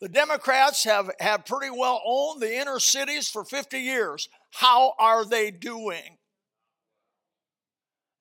The 0.00 0.08
Democrats 0.08 0.84
have, 0.84 1.10
have 1.20 1.44
pretty 1.44 1.70
well 1.70 2.00
owned 2.04 2.40
the 2.40 2.58
inner 2.58 2.78
cities 2.78 3.28
for 3.28 3.44
50 3.44 3.78
years. 3.78 4.28
How 4.50 4.94
are 4.98 5.26
they 5.26 5.50
doing? 5.50 6.16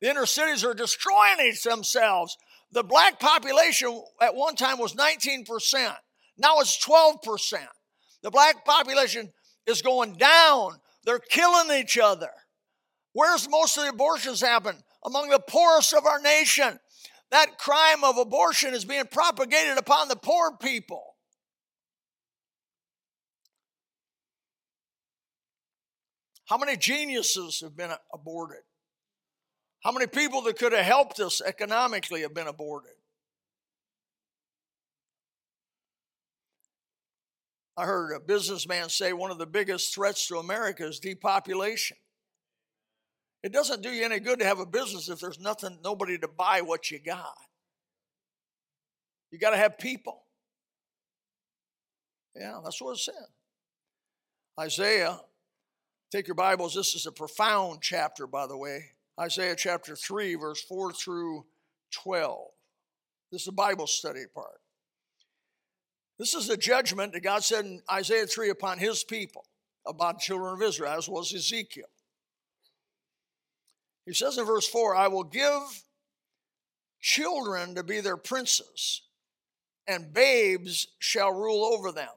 The 0.02 0.10
inner 0.10 0.26
cities 0.26 0.64
are 0.66 0.74
destroying 0.74 1.54
themselves. 1.64 2.38
The 2.72 2.84
black 2.84 3.20
population 3.20 4.02
at 4.22 4.36
one 4.36 4.56
time 4.56 4.78
was 4.78 4.94
19%. 4.94 5.96
Now 6.38 6.60
it's 6.60 6.86
12%. 6.86 7.66
The 8.24 8.30
black 8.30 8.66
population 8.66 9.32
is 9.66 9.82
going 9.82 10.16
down. 10.16 10.74
They're 11.06 11.20
killing 11.20 11.78
each 11.80 11.98
other. 11.98 12.30
Where's 13.14 13.50
most 13.50 13.78
of 13.78 13.84
the 13.84 13.90
abortions 13.90 14.42
happen? 14.42 14.76
Among 15.06 15.30
the 15.30 15.40
poorest 15.40 15.94
of 15.94 16.06
our 16.06 16.20
nation. 16.20 16.80
That 17.32 17.58
crime 17.58 18.04
of 18.04 18.18
abortion 18.18 18.74
is 18.74 18.86
being 18.86 19.06
propagated 19.06 19.78
upon 19.78 20.10
the 20.10 20.16
poor 20.16 20.58
people. 20.58 21.09
How 26.50 26.58
many 26.58 26.76
geniuses 26.78 27.62
have 27.62 27.78
been 27.78 27.92
aborted? 28.12 28.64
How 29.84 29.92
many 29.92 30.08
people 30.08 30.42
that 30.42 30.58
could 30.58 30.74
have 30.74 30.84
helped 30.84 31.20
us 31.20 31.42
economically 31.42 32.22
have 32.22 32.34
been 32.34 32.48
aborted? 32.48 32.94
I 37.78 37.86
heard 37.86 38.16
a 38.16 38.20
businessman 38.20 38.90
say 38.90 39.14
one 39.14 39.30
of 39.30 39.38
the 39.38 39.46
biggest 39.46 39.94
threats 39.94 40.28
to 40.28 40.38
America 40.38 40.88
is 40.88 41.00
depopulation. 41.00 41.98
It 43.44 43.54
doesn't 43.54 43.84
do 43.84 43.90
you 43.92 44.04
any 44.04 44.20
good 44.20 44.40
to 44.40 44.46
have 44.46 44.60
a 44.60 44.66
business 44.66 45.08
if 45.08 45.20
there's 45.20 45.40
nothing, 45.40 45.78
nobody 45.84 46.18
to 46.18 46.28
buy 46.28 46.62
what 46.62 46.90
you 46.90 47.00
got. 47.00 47.38
You 49.32 49.38
got 49.38 49.52
to 49.52 49.58
have 49.58 49.78
people. 49.78 50.24
Yeah, 52.36 52.60
that's 52.64 52.82
what 52.82 52.94
it 52.94 53.00
said. 53.00 53.14
Isaiah, 54.60 55.20
take 56.12 56.28
your 56.28 56.36
Bibles. 56.36 56.74
This 56.74 56.96
is 56.96 57.06
a 57.06 57.12
profound 57.12 57.80
chapter, 57.82 58.26
by 58.26 58.48
the 58.48 58.58
way. 58.58 58.86
Isaiah 59.20 59.56
chapter 59.56 59.96
3, 59.96 60.36
verse 60.36 60.62
4 60.62 60.92
through 60.94 61.46
12. 61.92 62.48
This 63.32 63.44
is 63.44 63.48
a 63.50 63.54
Bible 63.54 63.86
study 63.86 64.24
part. 64.34 64.60
This 66.18 66.34
is 66.34 66.48
the 66.48 66.58
judgment 66.58 67.14
that 67.14 67.24
God 67.24 67.44
said 67.44 67.66
in 67.66 67.82
Isaiah 67.92 68.26
3 68.26 68.50
upon 68.50 68.80
his 68.80 69.04
people, 69.04 69.46
about 69.86 70.16
the 70.16 70.22
children 70.22 70.54
of 70.54 70.62
Israel, 70.62 70.98
as 70.98 71.08
was 71.08 71.34
Ezekiel. 71.34 71.86
He 74.06 74.14
says 74.14 74.38
in 74.38 74.46
verse 74.46 74.68
4 74.68 74.96
I 74.96 75.08
will 75.08 75.24
give 75.24 75.84
children 77.00 77.76
to 77.76 77.84
be 77.84 78.02
their 78.02 78.18
princes, 78.18 79.04
and 79.88 80.14
babes 80.14 80.88
shall 80.98 81.32
rule 81.32 81.64
over 81.64 81.92
them. 81.92 82.10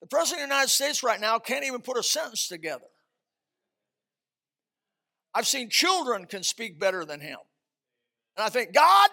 The 0.00 0.06
President 0.06 0.42
of 0.42 0.48
the 0.48 0.54
United 0.54 0.70
States 0.70 1.02
right 1.02 1.20
now 1.20 1.38
can't 1.38 1.64
even 1.64 1.82
put 1.82 1.98
a 1.98 2.02
sentence 2.02 2.48
together. 2.48 2.86
I've 5.34 5.46
seen 5.46 5.68
children 5.70 6.26
can 6.26 6.42
speak 6.42 6.80
better 6.80 7.04
than 7.04 7.20
him. 7.20 7.38
And 8.36 8.44
I 8.44 8.48
think, 8.48 8.72
God, 8.74 9.10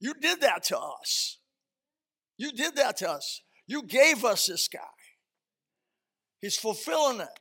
you 0.00 0.14
did 0.14 0.40
that 0.40 0.64
to 0.64 0.78
us. 0.78 1.38
You 2.38 2.50
did 2.52 2.76
that 2.76 2.96
to 2.98 3.10
us. 3.10 3.42
You 3.66 3.84
gave 3.84 4.24
us 4.24 4.46
this 4.46 4.68
guy. 4.68 4.80
He's 6.40 6.56
fulfilling 6.56 7.20
it. 7.20 7.40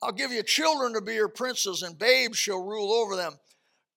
I'll 0.00 0.12
give 0.12 0.32
you 0.32 0.42
children 0.42 0.94
to 0.94 1.00
be 1.00 1.14
your 1.14 1.28
princes, 1.28 1.82
and 1.82 1.98
babes 1.98 2.38
shall 2.38 2.64
rule 2.64 2.92
over 2.92 3.14
them. 3.14 3.34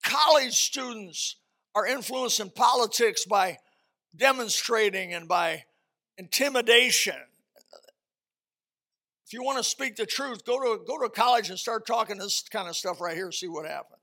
College 0.04 0.54
students 0.54 1.38
are 1.74 1.88
influencing 1.88 2.52
politics 2.52 3.26
by 3.26 3.58
demonstrating 4.16 5.14
and 5.14 5.28
by 5.28 5.64
intimidation. 6.18 7.16
If 9.26 9.34
you 9.34 9.44
want 9.44 9.58
to 9.58 9.64
speak 9.64 9.96
the 9.96 10.06
truth, 10.06 10.46
go 10.46 10.60
to, 10.60 10.84
go 10.86 11.00
to 11.02 11.10
college 11.10 11.50
and 11.50 11.58
start 11.58 11.88
talking 11.88 12.18
this 12.18 12.44
kind 12.44 12.70
of 12.70 12.76
stuff 12.76 13.02
right 13.02 13.16
here, 13.16 13.32
see 13.32 13.48
what 13.48 13.66
happens. 13.66 14.00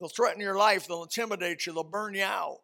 They'll 0.00 0.08
threaten 0.08 0.40
your 0.40 0.56
life, 0.56 0.86
they'll 0.86 1.02
intimidate 1.02 1.66
you, 1.66 1.72
they'll 1.72 1.84
burn 1.84 2.14
you 2.14 2.22
out. 2.22 2.58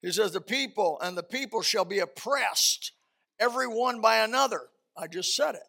He 0.00 0.12
says, 0.12 0.32
The 0.32 0.40
people 0.40 0.98
and 1.02 1.16
the 1.16 1.22
people 1.22 1.60
shall 1.60 1.84
be 1.84 1.98
oppressed, 1.98 2.92
every 3.38 3.66
one 3.66 4.00
by 4.00 4.18
another. 4.18 4.62
I 4.96 5.06
just 5.06 5.36
said 5.36 5.54
it. 5.54 5.62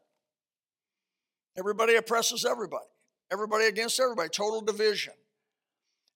Everybody 1.58 1.96
oppresses 1.96 2.46
everybody, 2.46 2.86
everybody 3.32 3.66
against 3.66 4.00
everybody, 4.00 4.30
total 4.30 4.62
division. 4.62 5.14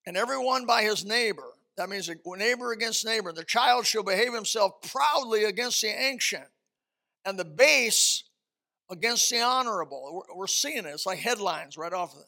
And 0.07 0.15
everyone 0.15 0.65
by 0.65 0.83
his 0.83 1.03
neighbor. 1.03 1.54
That 1.77 1.89
means 1.89 2.09
a 2.09 2.15
neighbor 2.37 2.71
against 2.71 3.05
neighbor. 3.05 3.33
The 3.33 3.43
child 3.43 3.85
shall 3.85 4.03
behave 4.03 4.33
himself 4.33 4.73
proudly 4.89 5.43
against 5.43 5.81
the 5.81 5.89
ancient, 5.89 6.47
and 7.25 7.37
the 7.37 7.45
base 7.45 8.23
against 8.89 9.29
the 9.29 9.41
honorable. 9.41 10.25
We're 10.33 10.47
seeing 10.47 10.85
it. 10.85 10.85
It's 10.85 11.05
like 11.05 11.19
headlines 11.19 11.77
right 11.77 11.93
off 11.93 12.13
of 12.13 12.21
it 12.21 12.27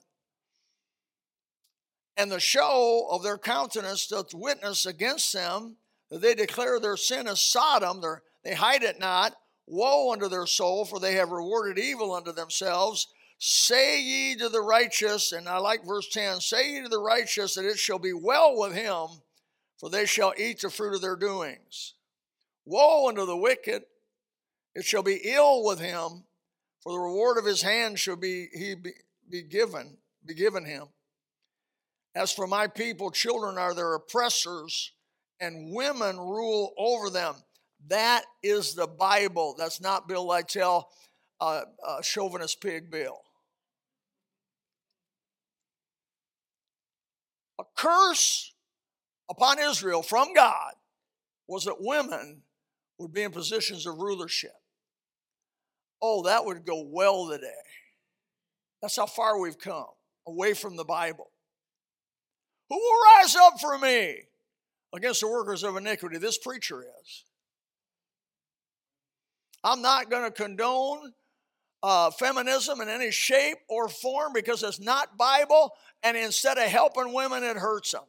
and 2.18 2.32
the 2.32 2.40
show 2.40 3.08
of 3.12 3.24
their 3.24 3.38
countenance 3.38 4.08
doth 4.08 4.34
witness 4.34 4.86
against 4.86 5.32
them 5.32 5.78
that 6.10 6.22
they 6.22 6.34
declare 6.34 6.80
their 6.80 6.98
sin 6.98 7.28
as 7.28 7.40
Sodom, 7.40 8.02
they 8.44 8.56
hide 8.56 8.84
it 8.84 9.00
not. 9.00 9.36
Woe 9.68 10.14
unto 10.14 10.30
their 10.30 10.48
soul, 10.48 10.86
for 10.86 11.00
they 11.00 11.14
have 11.16 11.30
rewarded 11.30 11.78
evil 11.78 12.14
unto 12.14 12.32
themselves. 12.32 13.08
Say 13.38 14.02
ye 14.02 14.36
to 14.38 14.50
the 14.50 14.62
righteous, 14.62 15.34
and 15.34 15.48
I 15.48 15.58
like 15.58 15.86
verse 15.86 16.08
10 16.10 16.40
say 16.40 16.72
ye 16.72 16.82
to 16.82 16.90
the 16.90 17.02
righteous 17.02 17.54
that 17.56 17.66
it 17.66 17.78
shall 17.78 18.00
be 18.00 18.14
well 18.14 18.58
with 18.58 18.74
him, 18.74 19.08
for 19.80 19.90
they 19.90 20.06
shall 20.06 20.34
eat 20.38 20.62
the 20.62 20.70
fruit 20.70 20.96
of 20.96 21.02
their 21.02 21.16
doings. 21.16 21.94
Woe 22.66 23.08
unto 23.08 23.26
the 23.26 23.38
wicked, 23.38 23.84
it 24.76 24.86
shall 24.86 25.04
be 25.04 25.22
ill 25.24 25.64
with 25.64 25.80
him, 25.80 26.24
for 26.82 26.92
the 26.92 27.00
reward 27.00 27.38
of 27.38 27.46
his 27.46 27.62
hand 27.62 28.00
shall 28.00 28.16
be 28.16 28.48
he 28.54 28.76
be, 28.76 28.92
be 29.30 29.42
given, 29.44 29.98
be 30.26 30.34
given 30.34 30.66
him. 30.66 30.88
As 32.16 32.32
for 32.32 32.48
my 32.48 32.68
people, 32.68 33.12
children 33.12 33.58
are 33.58 33.74
their 33.74 33.94
oppressors, 33.94 34.92
and 35.40 35.74
women 35.74 36.18
rule 36.18 36.74
over 36.78 37.10
them. 37.10 37.36
That 37.88 38.24
is 38.42 38.74
the 38.74 38.88
Bible. 38.88 39.56
That's 39.58 39.80
not 39.80 40.08
Bill 40.08 40.26
Lytle, 40.26 40.90
uh, 41.40 41.62
uh, 41.86 42.02
chauvinist 42.02 42.60
pig 42.60 42.90
Bill. 42.90 43.22
A 47.60 47.64
curse 47.76 48.54
upon 49.30 49.60
Israel 49.60 50.02
from 50.02 50.34
God 50.34 50.74
was 51.48 51.66
that 51.66 51.78
women 51.80 52.42
would 52.98 53.14
be 53.14 53.24
in 53.24 53.32
positions 53.32 53.86
of 53.86 53.98
rulership. 53.98 54.56
Oh, 56.02 56.24
that 56.24 56.46
would 56.46 56.66
go 56.66 56.84
well 56.84 57.30
today. 57.30 57.48
That's 58.82 58.98
how 58.98 59.06
far 59.06 59.40
we've 59.40 59.58
come 59.58 59.88
away 60.28 60.54
from 60.54 60.76
the 60.76 60.84
Bible. 60.84 61.32
Who 62.70 62.76
will 62.76 63.02
rise 63.16 63.36
up 63.36 63.60
for 63.60 63.78
me 63.78 64.18
against 64.94 65.22
the 65.22 65.28
workers 65.28 65.64
of 65.64 65.78
iniquity? 65.78 66.18
This 66.18 66.38
preacher 66.38 66.84
is. 67.02 67.24
I'm 69.64 69.82
not 69.82 70.10
going 70.10 70.24
to 70.24 70.32
condone 70.32 71.14
uh, 71.82 72.12
feminism 72.12 72.82
in 72.82 72.90
any 72.90 73.12
shape 73.12 73.58
or 73.70 73.88
form 73.88 74.34
because 74.34 74.64
it's 74.64 74.80
not 74.80 75.18
Bible, 75.18 75.72
and 76.04 76.16
instead 76.16 76.58
of 76.58 76.66
helping 76.66 77.14
women, 77.14 77.44
it 77.44 77.58
hurts 77.58 77.92
them. 77.92 78.04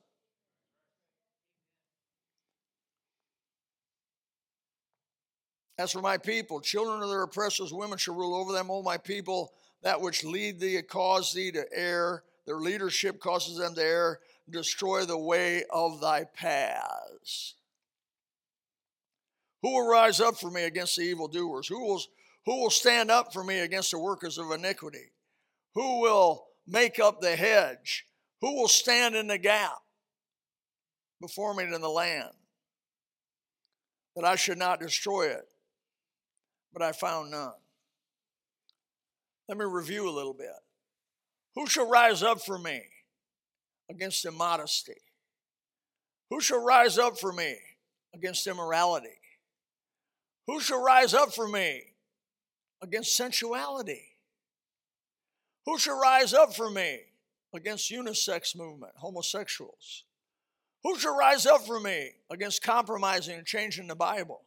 As 5.78 5.92
for 5.92 6.02
my 6.02 6.18
people, 6.18 6.60
children 6.60 7.02
of 7.02 7.08
their 7.08 7.22
oppressors, 7.22 7.72
women 7.72 7.98
shall 7.98 8.16
rule 8.16 8.34
over 8.34 8.52
them. 8.52 8.70
O 8.70 8.82
my 8.82 8.98
people, 8.98 9.52
that 9.82 10.00
which 10.00 10.24
lead 10.24 10.58
thee 10.58 10.82
cause 10.82 11.32
thee 11.32 11.52
to 11.52 11.64
err. 11.72 12.24
Their 12.46 12.56
leadership 12.56 13.20
causes 13.20 13.58
them 13.58 13.74
to 13.74 13.82
err 13.82 14.20
destroy 14.50 15.04
the 15.04 15.18
way 15.18 15.64
of 15.70 16.00
thy 16.00 16.24
paths. 16.24 17.54
Who 19.62 19.72
will 19.72 19.88
rise 19.88 20.20
up 20.20 20.36
for 20.36 20.50
me 20.50 20.64
against 20.64 20.96
the 20.96 21.02
evildoers? 21.02 21.68
Who 21.68 21.84
will, 21.84 22.00
who 22.46 22.62
will 22.62 22.70
stand 22.70 23.10
up 23.10 23.32
for 23.32 23.44
me 23.44 23.60
against 23.60 23.90
the 23.90 23.98
workers 23.98 24.38
of 24.38 24.50
iniquity? 24.50 25.12
Who 25.74 26.00
will 26.00 26.46
make 26.66 26.98
up 26.98 27.20
the 27.20 27.36
hedge? 27.36 28.06
Who 28.40 28.54
will 28.54 28.68
stand 28.68 29.16
in 29.16 29.26
the 29.26 29.38
gap 29.38 29.78
before 31.20 31.54
me 31.54 31.64
in 31.64 31.80
the 31.80 31.88
land? 31.88 32.30
That 34.16 34.24
I 34.24 34.36
should 34.36 34.58
not 34.58 34.80
destroy 34.80 35.28
it, 35.28 35.47
but 36.72 36.83
I 36.83 36.92
found 36.92 37.31
none. 37.31 37.52
Let 39.48 39.59
me 39.59 39.64
review 39.64 40.09
a 40.09 40.12
little 40.12 40.35
bit. 40.35 40.48
Who 41.54 41.66
shall 41.66 41.88
rise 41.88 42.22
up 42.22 42.40
for 42.40 42.59
me? 42.59 42.83
against 43.90 44.24
immodesty? 44.24 45.00
Who 46.31 46.40
shall 46.40 46.62
rise 46.62 46.98
up 46.98 47.18
for 47.18 47.33
me 47.33 47.57
against 48.14 48.46
immorality? 48.46 49.20
Who 50.46 50.61
shall 50.61 50.83
rise 50.83 51.14
up 51.14 51.35
for 51.35 51.48
me 51.48 51.83
against 52.83 53.16
sensuality? 53.16 54.02
Who 55.66 55.78
shall 55.78 55.98
rise 55.98 56.33
up 56.33 56.54
for 56.54 56.70
me 56.70 57.00
against 57.54 57.90
unisex 57.90 58.57
movement, 58.57 58.92
homosexuals? 58.96 60.04
Who 60.85 60.98
shall 60.98 61.16
rise 61.16 61.44
up 61.44 61.66
for 61.66 61.81
me 61.81 62.12
against 62.31 62.62
compromising 62.62 63.37
and 63.37 63.46
changing 63.46 63.88
the 63.88 63.96
Bible? 63.96 64.42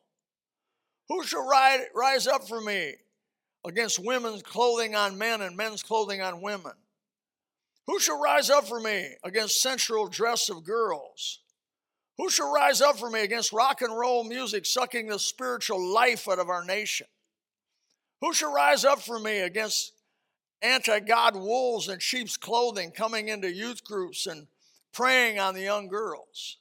Who 1.11 1.25
shall 1.25 1.45
rise 1.93 2.25
up 2.25 2.47
for 2.47 2.61
me 2.61 2.93
against 3.65 3.99
women's 3.99 4.43
clothing 4.43 4.95
on 4.95 5.17
men 5.17 5.41
and 5.41 5.57
men's 5.57 5.83
clothing 5.83 6.21
on 6.21 6.39
women? 6.39 6.71
Who 7.87 7.99
shall 7.99 8.17
rise 8.17 8.49
up 8.49 8.65
for 8.65 8.79
me 8.79 9.09
against 9.21 9.61
sensual 9.61 10.07
dress 10.07 10.47
of 10.47 10.63
girls? 10.63 11.39
Who 12.17 12.29
shall 12.29 12.53
rise 12.53 12.79
up 12.79 12.97
for 12.97 13.09
me 13.09 13.23
against 13.23 13.51
rock 13.51 13.81
and 13.81 13.93
roll 13.93 14.23
music 14.23 14.65
sucking 14.65 15.07
the 15.07 15.19
spiritual 15.19 15.85
life 15.85 16.29
out 16.29 16.39
of 16.39 16.47
our 16.47 16.63
nation? 16.63 17.07
Who 18.21 18.33
shall 18.33 18.53
rise 18.53 18.85
up 18.85 19.01
for 19.01 19.19
me 19.19 19.39
against 19.39 19.91
anti 20.61 21.01
God 21.01 21.35
wolves 21.35 21.89
in 21.89 21.99
sheep's 21.99 22.37
clothing 22.37 22.89
coming 22.91 23.27
into 23.27 23.53
youth 23.53 23.83
groups 23.83 24.27
and 24.27 24.47
preying 24.93 25.39
on 25.39 25.55
the 25.55 25.63
young 25.63 25.89
girls? 25.89 26.55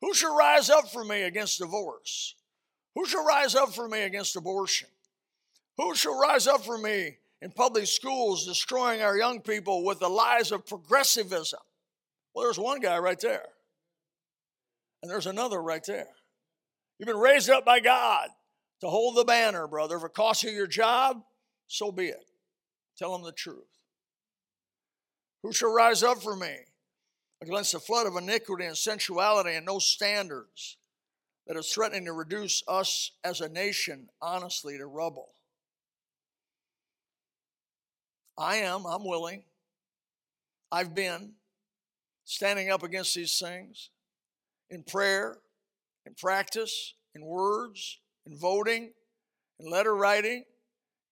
Who 0.00 0.14
shall 0.14 0.34
rise 0.34 0.70
up 0.70 0.90
for 0.90 1.04
me 1.04 1.20
against 1.20 1.58
divorce? 1.58 2.34
Who 2.94 3.06
shall 3.06 3.24
rise 3.24 3.54
up 3.54 3.74
for 3.74 3.88
me 3.88 4.02
against 4.02 4.36
abortion? 4.36 4.88
Who 5.78 5.94
shall 5.94 6.18
rise 6.18 6.46
up 6.46 6.64
for 6.64 6.76
me 6.76 7.16
in 7.40 7.50
public 7.50 7.86
schools 7.86 8.46
destroying 8.46 9.00
our 9.00 9.16
young 9.16 9.40
people 9.40 9.84
with 9.84 10.00
the 10.00 10.08
lies 10.08 10.52
of 10.52 10.66
progressivism? 10.66 11.60
Well, 12.34 12.44
there's 12.44 12.58
one 12.58 12.80
guy 12.80 12.98
right 12.98 13.18
there. 13.20 13.46
And 15.02 15.10
there's 15.10 15.26
another 15.26 15.60
right 15.60 15.84
there. 15.84 16.08
You've 16.98 17.08
been 17.08 17.16
raised 17.16 17.50
up 17.50 17.64
by 17.64 17.80
God 17.80 18.28
to 18.80 18.88
hold 18.88 19.16
the 19.16 19.24
banner, 19.24 19.66
brother. 19.66 19.96
If 19.96 20.04
it 20.04 20.14
costs 20.14 20.44
you 20.44 20.50
your 20.50 20.66
job, 20.66 21.22
so 21.66 21.90
be 21.90 22.06
it. 22.06 22.24
Tell 22.98 23.12
them 23.12 23.24
the 23.24 23.32
truth. 23.32 23.64
Who 25.42 25.52
shall 25.52 25.72
rise 25.72 26.02
up 26.02 26.22
for 26.22 26.36
me 26.36 26.54
against 27.42 27.72
the 27.72 27.80
flood 27.80 28.06
of 28.06 28.16
iniquity 28.16 28.66
and 28.66 28.76
sensuality 28.76 29.54
and 29.54 29.66
no 29.66 29.78
standards 29.80 30.76
that 31.46 31.56
is 31.56 31.72
threatening 31.72 32.04
to 32.06 32.12
reduce 32.12 32.62
us 32.68 33.12
as 33.24 33.40
a 33.40 33.48
nation 33.48 34.08
honestly 34.20 34.78
to 34.78 34.86
rubble? 34.86 35.30
I 38.38 38.56
am, 38.56 38.86
I'm 38.86 39.04
willing. 39.04 39.44
I've 40.70 40.94
been 40.94 41.32
standing 42.24 42.70
up 42.70 42.82
against 42.82 43.14
these 43.14 43.38
things 43.38 43.90
in 44.70 44.82
prayer, 44.82 45.38
in 46.06 46.14
practice, 46.14 46.94
in 47.14 47.24
words, 47.24 47.98
in 48.26 48.38
voting, 48.38 48.92
in 49.60 49.70
letter 49.70 49.94
writing, 49.94 50.44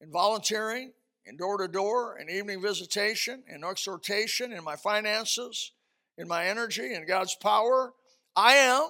in 0.01 0.11
volunteering, 0.11 0.93
in 1.27 1.37
door 1.37 1.59
to 1.59 1.69
door, 1.69 2.19
in 2.19 2.31
evening 2.31 2.63
visitation, 2.63 3.43
in 3.49 3.63
exhortation, 3.63 4.53
in 4.53 4.65
my 4.65 4.77
finances, 4.77 5.73
in 6.17 6.27
my 6.27 6.47
energy, 6.47 6.95
in 6.95 7.07
God's 7.07 7.37
power. 7.37 7.93
I 8.35 8.55
am. 8.55 8.89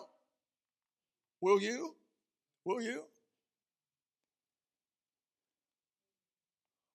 Will 1.41 1.61
you? 1.61 1.95
Will 2.65 2.83
you? 2.83 3.05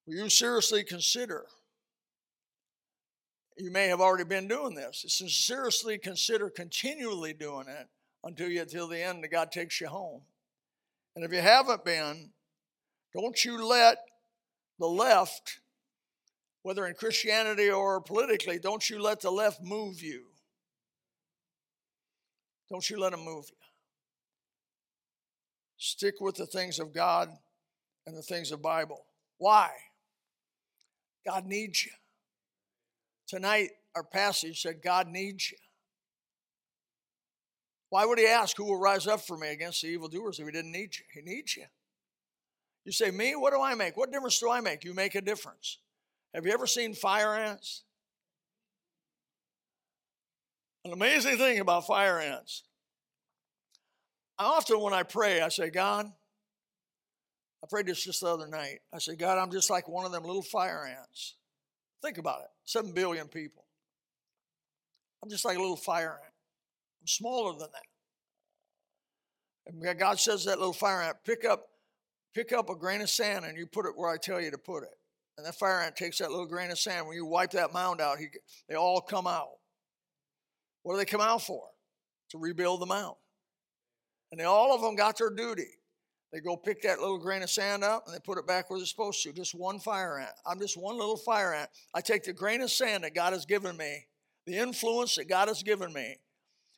Will 0.05 0.15
you 0.15 0.29
seriously 0.29 0.83
consider? 0.83 1.45
You 3.57 3.71
may 3.71 3.87
have 3.87 4.01
already 4.01 4.25
been 4.25 4.47
doing 4.47 4.75
this. 4.75 5.05
Seriously 5.07 5.97
consider 5.97 6.49
continually 6.49 7.33
doing 7.33 7.67
it 7.67 7.87
until 8.23 8.49
you 8.49 8.61
until 8.61 8.87
the 8.87 9.01
end 9.01 9.23
that 9.23 9.31
God 9.31 9.51
takes 9.51 9.79
you 9.81 9.87
home. 9.87 10.21
And 11.15 11.23
if 11.23 11.31
you 11.31 11.39
haven't 11.39 11.85
been, 11.85 12.31
don't 13.13 13.43
you 13.45 13.65
let 13.65 13.97
the 14.77 14.87
left, 14.87 15.59
whether 16.63 16.85
in 16.85 16.93
Christianity 16.93 17.69
or 17.69 18.01
politically, 18.01 18.59
don't 18.59 18.89
you 18.89 19.01
let 19.01 19.21
the 19.21 19.31
left 19.31 19.63
move 19.63 20.03
you. 20.03 20.25
Don't 22.69 22.87
you 22.89 22.99
let 22.99 23.11
them 23.11 23.23
move 23.23 23.45
you. 23.49 23.64
Stick 25.77 26.15
with 26.21 26.35
the 26.35 26.45
things 26.45 26.79
of 26.79 26.93
God 26.93 27.29
and 28.07 28.15
the 28.15 28.21
things 28.21 28.51
of 28.51 28.61
Bible. 28.61 29.05
Why? 29.37 29.69
God 31.25 31.45
needs 31.45 31.85
you. 31.85 31.91
Tonight, 33.27 33.69
our 33.95 34.03
passage 34.03 34.61
said, 34.61 34.81
God 34.83 35.07
needs 35.07 35.51
you. 35.51 35.57
Why 37.89 38.05
would 38.05 38.19
he 38.19 38.27
ask 38.27 38.57
who 38.57 38.65
will 38.65 38.79
rise 38.79 39.07
up 39.07 39.21
for 39.21 39.37
me 39.37 39.49
against 39.49 39.81
the 39.81 39.87
evildoers 39.87 40.39
if 40.39 40.45
he 40.45 40.51
didn't 40.51 40.71
need 40.71 40.95
you? 40.97 41.05
He 41.13 41.21
needs 41.21 41.55
you. 41.55 41.65
You 42.83 42.91
say, 42.91 43.09
Me? 43.09 43.35
What 43.35 43.53
do 43.53 43.61
I 43.61 43.73
make? 43.73 43.97
What 43.97 44.11
difference 44.11 44.39
do 44.39 44.49
I 44.49 44.61
make? 44.61 44.83
You 44.83 44.93
make 44.93 45.15
a 45.15 45.21
difference. 45.21 45.79
Have 46.33 46.45
you 46.45 46.51
ever 46.51 46.67
seen 46.67 46.93
fire 46.93 47.33
ants? 47.33 47.83
An 50.83 50.93
amazing 50.93 51.37
thing 51.37 51.59
about 51.59 51.87
fire 51.87 52.19
ants. 52.19 52.63
I 54.37 54.45
often, 54.45 54.81
when 54.81 54.93
I 54.93 55.03
pray, 55.03 55.41
I 55.41 55.49
say, 55.49 55.69
God, 55.69 56.11
I 57.63 57.67
prayed 57.67 57.87
this 57.87 58.03
just 58.03 58.21
the 58.21 58.27
other 58.27 58.47
night. 58.47 58.79
I 58.93 58.99
said, 58.99 59.17
God, 59.17 59.37
I'm 59.37 59.51
just 59.51 59.69
like 59.69 59.87
one 59.87 60.05
of 60.05 60.11
them 60.11 60.23
little 60.23 60.41
fire 60.41 60.85
ants. 60.85 61.35
Think 62.01 62.17
about 62.17 62.41
it 62.41 62.49
7 62.65 62.91
billion 62.91 63.27
people. 63.27 63.65
I'm 65.23 65.29
just 65.29 65.45
like 65.45 65.57
a 65.57 65.61
little 65.61 65.75
fire 65.75 66.19
ant. 66.23 66.33
I'm 67.01 67.07
smaller 67.07 67.53
than 67.53 67.69
that. 67.71 67.81
And 69.67 69.99
God 69.99 70.19
says 70.19 70.45
that 70.45 70.59
little 70.59 70.73
fire 70.73 71.01
ant, 71.01 71.17
pick 71.25 71.43
up, 71.45 71.67
pick 72.35 72.53
up 72.53 72.69
a 72.69 72.75
grain 72.75 73.01
of 73.01 73.09
sand 73.09 73.45
and 73.45 73.57
you 73.57 73.65
put 73.65 73.87
it 73.87 73.93
where 73.95 74.11
I 74.11 74.17
tell 74.17 74.39
you 74.39 74.51
to 74.51 74.57
put 74.57 74.83
it. 74.83 74.93
And 75.37 75.45
that 75.47 75.55
fire 75.55 75.81
ant 75.81 75.95
takes 75.95 76.19
that 76.19 76.29
little 76.29 76.45
grain 76.45 76.69
of 76.69 76.77
sand. 76.77 77.07
When 77.07 77.15
you 77.15 77.25
wipe 77.25 77.51
that 77.51 77.73
mound 77.73 77.99
out, 77.99 78.19
he, 78.19 78.27
they 78.69 78.75
all 78.75 79.01
come 79.01 79.25
out. 79.25 79.49
What 80.83 80.93
do 80.93 80.97
they 80.99 81.05
come 81.05 81.21
out 81.21 81.41
for? 81.41 81.63
To 82.29 82.37
rebuild 82.37 82.81
the 82.81 82.85
mound. 82.85 83.15
And 84.35 84.41
they, 84.41 84.43
all 84.43 84.75
of 84.75 84.81
them 84.81 84.97
got 84.97 85.17
their 85.17 85.29
duty. 85.29 85.69
They 86.33 86.41
go 86.41 86.57
pick 86.57 86.81
that 86.81 86.99
little 86.99 87.17
grain 87.17 87.41
of 87.41 87.49
sand 87.49 87.85
up 87.85 88.05
and 88.05 88.13
they 88.13 88.19
put 88.19 88.37
it 88.37 88.45
back 88.45 88.69
where 88.69 88.77
they're 88.77 88.85
supposed 88.85 89.23
to. 89.23 89.31
Just 89.31 89.55
one 89.55 89.79
fire 89.79 90.19
ant. 90.19 90.33
I'm 90.45 90.59
just 90.59 90.75
one 90.75 90.97
little 90.97 91.15
fire 91.15 91.53
ant. 91.53 91.69
I 91.93 92.01
take 92.01 92.23
the 92.23 92.33
grain 92.33 92.59
of 92.59 92.69
sand 92.69 93.05
that 93.05 93.15
God 93.15 93.31
has 93.31 93.45
given 93.45 93.77
me, 93.77 94.07
the 94.45 94.57
influence 94.57 95.15
that 95.15 95.29
God 95.29 95.47
has 95.47 95.63
given 95.63 95.93
me. 95.93 96.17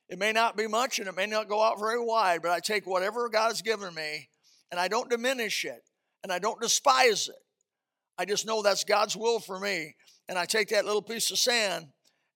It 0.08 0.20
may 0.20 0.34
not 0.34 0.56
be 0.56 0.68
much 0.68 1.00
and 1.00 1.08
it 1.08 1.16
may 1.16 1.26
not 1.26 1.50
go 1.50 1.60
out 1.60 1.80
very 1.80 2.00
wide, 2.00 2.44
but 2.44 2.52
I 2.52 2.60
take 2.60 2.86
whatever 2.86 3.28
God 3.28 3.48
has 3.48 3.64
given 3.64 3.92
me 3.96 4.30
and 4.70 4.80
I 4.80 4.88
don't 4.88 5.10
diminish 5.10 5.66
it 5.66 5.82
and 6.22 6.32
I 6.32 6.38
don't 6.38 6.62
despise 6.62 7.28
it. 7.28 7.44
I 8.20 8.26
just 8.26 8.46
know 8.46 8.62
that's 8.62 8.84
God's 8.84 9.18
will 9.18 9.40
for 9.40 9.60
me. 9.60 9.96
And 10.30 10.38
I 10.38 10.46
take 10.46 10.70
that 10.70 10.86
little 10.86 11.02
piece 11.02 11.32
of 11.32 11.40
sand 11.40 11.88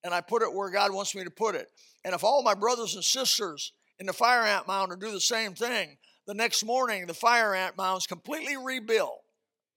and 0.03 0.15
I 0.15 0.21
put 0.21 0.41
it 0.41 0.51
where 0.51 0.71
God 0.71 0.91
wants 0.91 1.13
me 1.13 1.23
to 1.25 1.29
put 1.29 1.53
it. 1.53 1.67
And 2.03 2.15
if 2.15 2.23
all 2.23 2.41
my 2.41 2.55
brothers 2.55 2.95
and 2.95 3.03
sisters 3.03 3.73
in 4.01 4.07
the 4.07 4.13
fire 4.13 4.41
ant 4.41 4.67
mound 4.67 4.89
will 4.89 4.97
do 4.97 5.11
the 5.11 5.21
same 5.21 5.53
thing, 5.53 5.95
the 6.25 6.33
next 6.33 6.65
morning, 6.65 7.05
the 7.05 7.13
fire 7.13 7.53
ant 7.53 7.77
mound's 7.77 8.07
completely 8.07 8.57
rebuilt. 8.57 9.21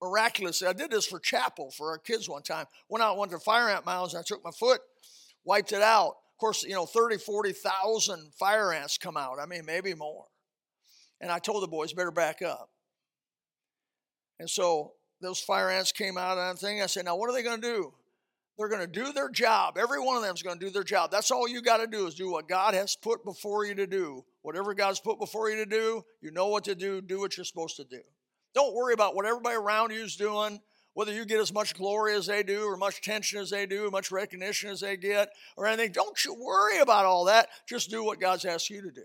Miraculously, 0.00 0.66
I 0.66 0.72
did 0.72 0.90
this 0.90 1.04
for 1.04 1.20
chapel 1.20 1.70
for 1.70 1.90
our 1.90 1.98
kids 1.98 2.26
one 2.26 2.40
time. 2.40 2.64
Went 2.88 3.04
out, 3.04 3.18
went 3.18 3.32
to 3.32 3.38
fire 3.38 3.68
ant 3.68 3.84
mounds, 3.84 4.14
I 4.14 4.22
took 4.22 4.42
my 4.42 4.50
foot, 4.50 4.80
wiped 5.44 5.72
it 5.72 5.82
out. 5.82 6.14
Of 6.32 6.38
course, 6.40 6.64
you 6.64 6.72
know, 6.72 6.86
30, 6.86 7.18
40,000 7.18 8.32
fire 8.32 8.72
ants 8.72 8.96
come 8.96 9.18
out. 9.18 9.38
I 9.38 9.44
mean, 9.44 9.66
maybe 9.66 9.92
more. 9.92 10.24
And 11.20 11.30
I 11.30 11.38
told 11.38 11.62
the 11.62 11.68
boys, 11.68 11.92
better 11.92 12.10
back 12.10 12.40
up. 12.40 12.70
And 14.40 14.48
so 14.48 14.94
those 15.20 15.38
fire 15.38 15.68
ants 15.68 15.92
came 15.92 16.16
out 16.16 16.38
and 16.38 16.58
thing. 16.58 16.80
I 16.80 16.86
said, 16.86 17.04
now 17.04 17.16
what 17.16 17.28
are 17.28 17.34
they 17.34 17.42
going 17.42 17.60
to 17.60 17.66
do? 17.66 17.92
They're 18.56 18.68
going 18.68 18.80
to 18.80 18.86
do 18.86 19.12
their 19.12 19.30
job. 19.30 19.76
Every 19.76 19.98
one 19.98 20.16
of 20.16 20.22
them 20.22 20.34
is 20.34 20.42
going 20.42 20.58
to 20.58 20.64
do 20.64 20.70
their 20.70 20.84
job. 20.84 21.10
That's 21.10 21.30
all 21.30 21.48
you 21.48 21.60
got 21.60 21.78
to 21.78 21.88
do 21.88 22.06
is 22.06 22.14
do 22.14 22.30
what 22.30 22.48
God 22.48 22.74
has 22.74 22.94
put 22.94 23.24
before 23.24 23.64
you 23.66 23.74
to 23.74 23.86
do. 23.86 24.24
Whatever 24.42 24.74
God's 24.74 25.00
put 25.00 25.18
before 25.18 25.50
you 25.50 25.56
to 25.56 25.66
do, 25.66 26.04
you 26.20 26.30
know 26.30 26.48
what 26.48 26.64
to 26.64 26.76
do. 26.76 27.00
Do 27.00 27.18
what 27.18 27.36
you're 27.36 27.44
supposed 27.44 27.76
to 27.76 27.84
do. 27.84 28.00
Don't 28.54 28.74
worry 28.74 28.94
about 28.94 29.16
what 29.16 29.26
everybody 29.26 29.56
around 29.56 29.90
you 29.90 30.04
is 30.04 30.14
doing, 30.14 30.60
whether 30.92 31.12
you 31.12 31.24
get 31.24 31.40
as 31.40 31.52
much 31.52 31.74
glory 31.74 32.14
as 32.14 32.26
they 32.26 32.44
do, 32.44 32.64
or 32.64 32.76
much 32.76 32.98
attention 32.98 33.40
as 33.40 33.50
they 33.50 33.66
do, 33.66 33.90
much 33.90 34.12
recognition 34.12 34.70
as 34.70 34.80
they 34.80 34.96
get, 34.96 35.30
or 35.56 35.66
anything. 35.66 35.90
Don't 35.90 36.24
you 36.24 36.34
worry 36.34 36.78
about 36.78 37.04
all 37.04 37.24
that. 37.24 37.48
Just 37.68 37.90
do 37.90 38.04
what 38.04 38.20
God's 38.20 38.44
asked 38.44 38.70
you 38.70 38.82
to 38.82 38.92
do. 38.92 39.04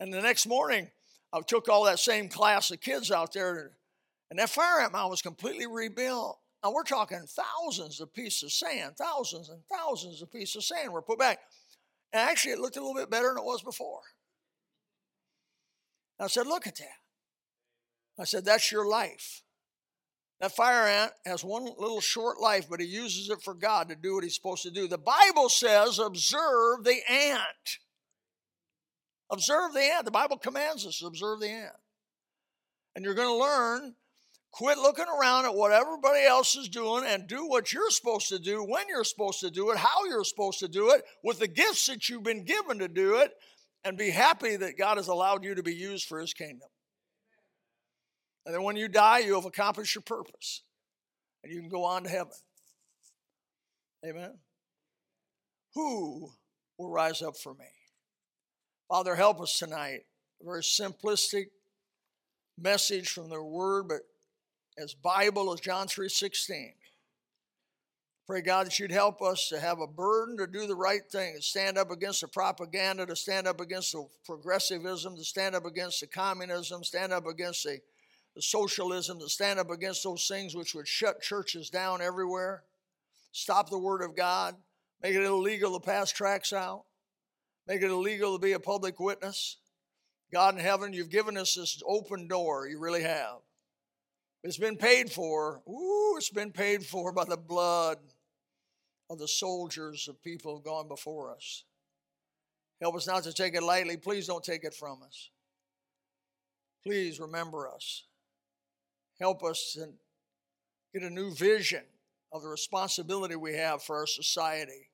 And 0.00 0.12
the 0.12 0.22
next 0.22 0.46
morning, 0.46 0.90
I 1.34 1.40
took 1.46 1.68
all 1.68 1.84
that 1.84 1.98
same 1.98 2.30
class 2.30 2.70
of 2.70 2.80
kids 2.80 3.10
out 3.10 3.34
there, 3.34 3.72
and 4.30 4.38
that 4.38 4.48
fire 4.48 4.80
ant 4.80 4.92
mound 4.92 5.10
was 5.10 5.20
completely 5.20 5.66
rebuilt. 5.66 6.38
Now 6.66 6.72
we're 6.72 6.82
talking 6.82 7.22
thousands 7.28 8.00
of 8.00 8.12
pieces 8.12 8.42
of 8.42 8.50
sand, 8.50 8.96
thousands 8.98 9.50
and 9.50 9.60
thousands 9.72 10.20
of 10.20 10.32
pieces 10.32 10.56
of 10.56 10.64
sand 10.64 10.92
were 10.92 11.00
put 11.00 11.16
back. 11.16 11.38
And 12.12 12.28
actually, 12.28 12.54
it 12.54 12.58
looked 12.58 12.76
a 12.76 12.80
little 12.80 12.96
bit 12.96 13.08
better 13.08 13.28
than 13.28 13.38
it 13.38 13.44
was 13.44 13.62
before. 13.62 14.00
And 16.18 16.24
I 16.24 16.28
said, 16.28 16.48
Look 16.48 16.66
at 16.66 16.74
that. 16.78 16.98
I 18.18 18.24
said, 18.24 18.44
That's 18.44 18.72
your 18.72 18.84
life. 18.84 19.42
That 20.40 20.56
fire 20.56 20.88
ant 20.88 21.12
has 21.24 21.44
one 21.44 21.66
little 21.78 22.00
short 22.00 22.40
life, 22.40 22.66
but 22.68 22.80
he 22.80 22.86
uses 22.86 23.30
it 23.30 23.42
for 23.42 23.54
God 23.54 23.88
to 23.88 23.94
do 23.94 24.16
what 24.16 24.24
he's 24.24 24.34
supposed 24.34 24.64
to 24.64 24.72
do. 24.72 24.88
The 24.88 24.98
Bible 24.98 25.48
says, 25.48 26.00
Observe 26.00 26.82
the 26.82 26.98
ant. 27.08 27.78
Observe 29.30 29.72
the 29.72 29.82
ant. 29.82 30.04
The 30.04 30.10
Bible 30.10 30.36
commands 30.36 30.84
us 30.84 30.98
to 30.98 31.06
observe 31.06 31.38
the 31.38 31.48
ant. 31.48 31.76
And 32.96 33.04
you're 33.04 33.14
going 33.14 33.28
to 33.28 33.40
learn 33.40 33.94
quit 34.56 34.78
looking 34.78 35.04
around 35.06 35.44
at 35.44 35.54
what 35.54 35.70
everybody 35.70 36.24
else 36.24 36.56
is 36.56 36.66
doing 36.66 37.04
and 37.06 37.26
do 37.26 37.46
what 37.46 37.74
you're 37.74 37.90
supposed 37.90 38.26
to 38.30 38.38
do 38.38 38.64
when 38.64 38.88
you're 38.88 39.04
supposed 39.04 39.38
to 39.40 39.50
do 39.50 39.70
it, 39.70 39.76
how 39.76 40.06
you're 40.06 40.24
supposed 40.24 40.58
to 40.58 40.66
do 40.66 40.92
it, 40.92 41.02
with 41.22 41.38
the 41.38 41.46
gifts 41.46 41.84
that 41.86 42.08
you've 42.08 42.22
been 42.22 42.42
given 42.42 42.78
to 42.78 42.88
do 42.88 43.16
it, 43.16 43.32
and 43.84 43.98
be 43.98 44.08
happy 44.08 44.56
that 44.56 44.78
God 44.78 44.96
has 44.96 45.08
allowed 45.08 45.44
you 45.44 45.54
to 45.54 45.62
be 45.62 45.74
used 45.74 46.08
for 46.08 46.18
his 46.18 46.32
kingdom. 46.32 46.68
And 48.46 48.54
then 48.54 48.62
when 48.62 48.76
you 48.76 48.88
die, 48.88 49.18
you 49.18 49.34
have 49.34 49.44
accomplished 49.44 49.94
your 49.94 50.02
purpose 50.02 50.62
and 51.44 51.52
you 51.52 51.60
can 51.60 51.68
go 51.68 51.84
on 51.84 52.04
to 52.04 52.08
heaven. 52.08 52.32
Amen. 54.06 54.38
Who 55.74 56.30
will 56.78 56.90
rise 56.90 57.20
up 57.20 57.36
for 57.36 57.52
me? 57.52 57.66
Father, 58.88 59.16
help 59.16 59.38
us 59.42 59.58
tonight. 59.58 60.00
A 60.40 60.44
very 60.44 60.62
simplistic 60.62 61.46
message 62.58 63.10
from 63.10 63.28
their 63.28 63.44
word, 63.44 63.88
but 63.88 64.00
as 64.78 64.94
Bible 64.94 65.52
as 65.52 65.60
John 65.60 65.88
3:16. 65.88 66.74
Pray 68.26 68.40
God 68.40 68.66
that 68.66 68.78
you'd 68.80 68.90
help 68.90 69.22
us 69.22 69.48
to 69.48 69.60
have 69.60 69.78
a 69.78 69.86
burden 69.86 70.36
to 70.38 70.48
do 70.48 70.66
the 70.66 70.74
right 70.74 71.08
thing, 71.08 71.36
to 71.36 71.42
stand 71.42 71.78
up 71.78 71.92
against 71.92 72.22
the 72.22 72.28
propaganda, 72.28 73.06
to 73.06 73.14
stand 73.14 73.46
up 73.46 73.60
against 73.60 73.92
the 73.92 74.04
progressivism, 74.24 75.16
to 75.16 75.24
stand 75.24 75.54
up 75.54 75.64
against 75.64 76.00
the 76.00 76.08
communism, 76.08 76.82
stand 76.82 77.12
up 77.12 77.26
against 77.26 77.62
the, 77.62 77.80
the 78.34 78.42
socialism, 78.42 79.20
to 79.20 79.28
stand 79.28 79.60
up 79.60 79.70
against 79.70 80.02
those 80.02 80.26
things 80.26 80.56
which 80.56 80.74
would 80.74 80.88
shut 80.88 81.22
churches 81.22 81.70
down 81.70 82.02
everywhere, 82.02 82.64
stop 83.30 83.70
the 83.70 83.78
word 83.78 84.02
of 84.02 84.16
God, 84.16 84.56
make 85.02 85.14
it 85.14 85.22
illegal 85.22 85.78
to 85.78 85.86
pass 85.86 86.10
tracts 86.10 86.52
out, 86.52 86.82
make 87.68 87.80
it 87.80 87.90
illegal 87.90 88.36
to 88.36 88.42
be 88.42 88.52
a 88.52 88.60
public 88.60 88.98
witness. 88.98 89.58
God 90.32 90.54
in 90.56 90.60
heaven, 90.60 90.92
you've 90.92 91.10
given 91.10 91.36
us 91.36 91.54
this 91.54 91.80
open 91.86 92.26
door. 92.26 92.66
You 92.66 92.80
really 92.80 93.04
have. 93.04 93.38
It's 94.46 94.58
been 94.58 94.76
paid 94.76 95.10
for. 95.10 95.60
Ooh, 95.68 96.14
it's 96.16 96.30
been 96.30 96.52
paid 96.52 96.86
for 96.86 97.10
by 97.10 97.24
the 97.24 97.36
blood 97.36 97.98
of 99.10 99.18
the 99.18 99.26
soldiers 99.26 100.06
of 100.06 100.22
people 100.22 100.52
who 100.52 100.58
have 100.58 100.64
gone 100.64 100.86
before 100.86 101.34
us. 101.34 101.64
Help 102.80 102.94
us 102.94 103.08
not 103.08 103.24
to 103.24 103.32
take 103.32 103.56
it 103.56 103.62
lightly. 103.64 103.96
Please 103.96 104.28
don't 104.28 104.44
take 104.44 104.62
it 104.62 104.72
from 104.72 105.02
us. 105.02 105.30
Please 106.84 107.18
remember 107.18 107.68
us. 107.68 108.04
Help 109.18 109.42
us 109.42 109.72
to 109.72 109.88
get 110.94 111.02
a 111.02 111.12
new 111.12 111.34
vision 111.34 111.82
of 112.32 112.42
the 112.42 112.48
responsibility 112.48 113.34
we 113.34 113.54
have 113.54 113.82
for 113.82 113.96
our 113.96 114.06
society, 114.06 114.90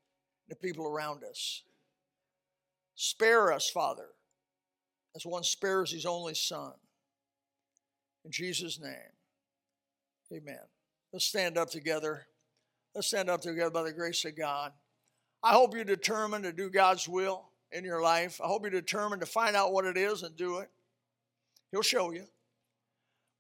the 0.49 0.57
people 0.57 0.87
around 0.87 1.25
us. 1.25 1.63
Spare 2.95 3.53
us, 3.53 3.69
Father, 3.69 4.09
as 5.15 5.27
one 5.27 5.43
spares 5.43 5.93
his 5.93 6.07
only 6.07 6.35
Son. 6.35 6.73
In 8.25 8.31
Jesus' 8.31 8.81
name, 8.81 9.13
amen. 10.33 10.59
Let's 11.13 11.25
stand 11.25 11.59
up 11.59 11.71
together. 11.71 12.27
Let's 12.95 13.09
stand 13.09 13.29
up 13.29 13.41
together 13.41 13.71
by 13.71 13.83
the 13.83 13.93
grace 13.93 14.25
of 14.25 14.37
God. 14.37 14.73
I 15.43 15.53
hope 15.53 15.75
you're 15.75 15.85
determined 15.85 16.45
to 16.45 16.53
do 16.53 16.71
God's 16.71 17.09
will 17.09 17.45
in 17.71 17.85
your 17.85 18.03
life. 18.03 18.41
I 18.43 18.47
hope 18.47 18.63
you're 18.63 18.71
determined 18.71 19.21
to 19.23 19.27
find 19.27 19.57
out 19.57 19.73
what 19.73 19.85
it 19.85 19.97
is 19.97 20.23
and 20.23 20.37
do 20.37 20.59
it. 20.59 20.71
He'll 21.71 21.83
show 21.83 22.13
you. 22.13 22.25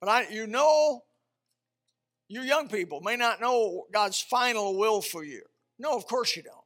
But 0.01 0.09
I, 0.09 0.29
you 0.29 0.47
know, 0.47 1.03
you 2.29 2.43
young 2.43 2.69
people 2.69 3.01
may 3.01 3.17
not 3.17 3.41
know 3.41 3.85
God's 3.93 4.21
final 4.21 4.77
will 4.77 5.01
for 5.01 5.23
you. 5.23 5.43
No, 5.79 5.97
of 5.97 6.07
course 6.07 6.37
you 6.37 6.43
don't 6.43 6.63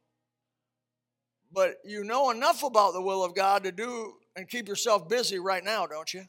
but 1.51 1.77
you 1.85 2.03
know 2.03 2.31
enough 2.31 2.63
about 2.63 2.93
the 2.93 3.01
will 3.01 3.23
of 3.23 3.35
God 3.35 3.63
to 3.63 3.71
do 3.71 4.13
and 4.35 4.49
keep 4.49 4.67
yourself 4.67 5.07
busy 5.07 5.39
right 5.39 5.63
now, 5.63 5.87
don't 5.87 6.13
you? 6.13 6.23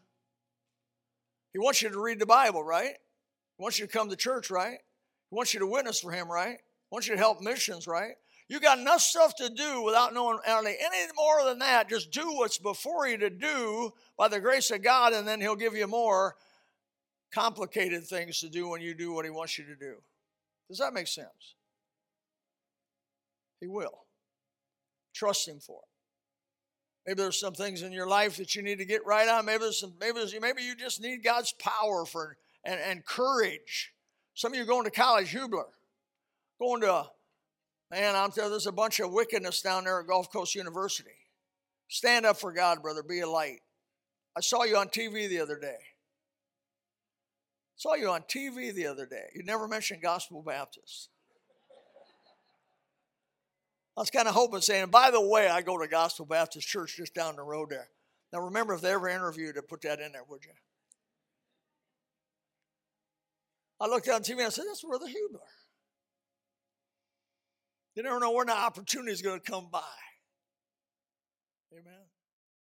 He 1.53 1.59
wants 1.59 1.83
you 1.83 1.91
to 1.91 2.01
read 2.01 2.19
the 2.19 2.27
Bible, 2.27 2.63
right? 2.63 2.95
He 3.59 3.63
wants 3.63 3.79
you 3.79 3.87
to 3.87 3.93
come 3.93 4.09
to 4.09 4.17
church, 4.17 4.51
right? 4.51 4.79
He 5.31 5.35
wants 5.35 5.53
you 5.53 5.61
to 5.61 5.67
witness 5.67 6.01
for 6.01 6.13
Him, 6.13 6.31
right? 6.31 6.59
He 6.59 6.93
wants 6.95 7.09
you 7.09 7.15
to 7.15 7.21
help 7.21 7.43
missions, 7.43 7.87
right? 7.87 8.13
You 8.49 8.61
got 8.61 8.79
enough 8.79 9.03
stuff 9.03 9.35
to 9.37 9.51
do 9.51 9.83
without 9.83 10.15
knowing 10.15 10.39
any 10.47 11.13
more 11.15 11.45
than 11.45 11.59
that. 11.59 11.91
Just 11.91 12.11
do 12.11 12.33
what's 12.35 12.57
before 12.57 13.07
you 13.07 13.19
to 13.19 13.29
do 13.29 13.93
by 14.17 14.29
the 14.29 14.41
grace 14.41 14.71
of 14.71 14.83
God, 14.83 15.13
and 15.13 15.29
then 15.29 15.41
He'll 15.41 15.57
give 15.57 15.75
you 15.75 15.87
more 15.87 16.37
complicated 17.35 18.07
things 18.07 18.41
to 18.41 18.49
do 18.49 18.69
when 18.69 18.81
you 18.81 18.95
do 18.95 19.13
what 19.13 19.25
He 19.25 19.31
wants 19.31 19.59
you 19.59 19.65
to 19.67 19.77
do. 19.77 19.97
Does 20.69 20.79
that 20.79 20.95
make 20.95 21.09
sense? 21.09 21.57
He 23.61 23.67
will. 23.67 24.05
Trust 25.15 25.49
Him 25.49 25.59
for 25.59 25.81
it. 25.81 25.89
Maybe 27.07 27.23
there's 27.23 27.41
some 27.41 27.55
things 27.55 27.83
in 27.83 27.91
your 27.93 28.07
life 28.07 28.37
that 28.37 28.55
you 28.55 28.63
need 28.63 28.79
to 28.79 28.85
get 28.85 29.05
right 29.05 29.29
on. 29.29 29.47
Maybe 29.47 29.61
there's 29.61 29.81
some, 29.81 29.95
maybe 29.99 30.19
there's, 30.21 30.39
maybe 30.41 30.63
you 30.63 30.77
just 30.77 31.01
need 31.01 31.25
God's 31.25 31.53
power 31.53 32.05
for 32.05 32.37
and, 32.65 32.81
and 32.81 33.05
courage. 33.05 33.93
Some 34.35 34.53
of 34.53 34.59
you 34.59 34.65
going 34.65 34.85
to 34.85 34.91
college, 34.91 35.33
Hubler, 35.33 35.67
going 36.61 36.83
to 36.83 37.07
man. 37.91 38.15
I'm 38.15 38.31
telling 38.31 38.51
there's 38.51 38.67
a 38.67 38.73
bunch 38.73 39.01
of 39.01 39.13
wickedness 39.13 39.63
down 39.63 39.85
there 39.85 40.01
at 40.01 40.07
Gulf 40.07 40.33
Coast 40.33 40.55
University. 40.55 41.11
Stand 41.89 42.27
up 42.27 42.37
for 42.37 42.53
God, 42.53 42.83
brother. 42.83 43.03
Be 43.03 43.21
a 43.21 43.29
light. 43.29 43.61
I 44.37 44.41
saw 44.41 44.65
you 44.65 44.77
on 44.77 44.89
TV 44.89 45.29
the 45.29 45.41
other 45.41 45.59
day. 45.59 45.79
Saw 47.77 47.95
you 47.95 48.11
on 48.11 48.23
TV 48.23 48.75
the 48.75 48.87
other 48.87 49.07
day. 49.07 49.27
You 49.35 49.43
never 49.45 49.69
mentioned 49.69 50.03
Gospel 50.03 50.43
Baptist. 50.43 51.09
I 53.97 54.01
was 54.01 54.11
kind 54.11 54.29
of 54.29 54.35
hoping, 54.35 54.61
saying, 54.61 54.91
by 54.91 55.11
the 55.11 55.21
way, 55.21 55.49
I 55.49 55.61
go 55.61 55.79
to 55.79 55.89
Gospel 55.89 56.25
Baptist 56.25 56.69
Church 56.69 56.97
just 56.97 57.15
down 57.15 57.35
the 57.35 57.43
road 57.43 57.71
there. 57.71 57.89
Now, 58.33 58.41
remember, 58.41 58.75
if 58.75 58.81
they 58.81 58.93
ever 58.93 59.09
interviewed 59.09 59.57
to 59.57 59.63
put 59.63 59.83
that 59.83 60.01
in 60.01 60.13
there, 60.13 60.23
would 60.29 60.45
you? 60.45 60.53
I 63.81 63.87
looked 63.87 64.09
on 64.09 64.23
TV 64.23 64.33
and 64.33 64.43
I 64.43 64.49
said, 64.49 64.65
that's 64.69 64.83
Brother 64.83 65.07
Hubler. 65.07 65.41
You 67.95 68.03
never 68.03 68.21
know 68.21 68.33
when 68.33 68.47
the 68.47 68.57
opportunity 68.57 69.13
is 69.13 69.23
going 69.23 69.41
to 69.41 69.51
come 69.51 69.69
by. 69.71 69.83
Amen. 71.73 72.07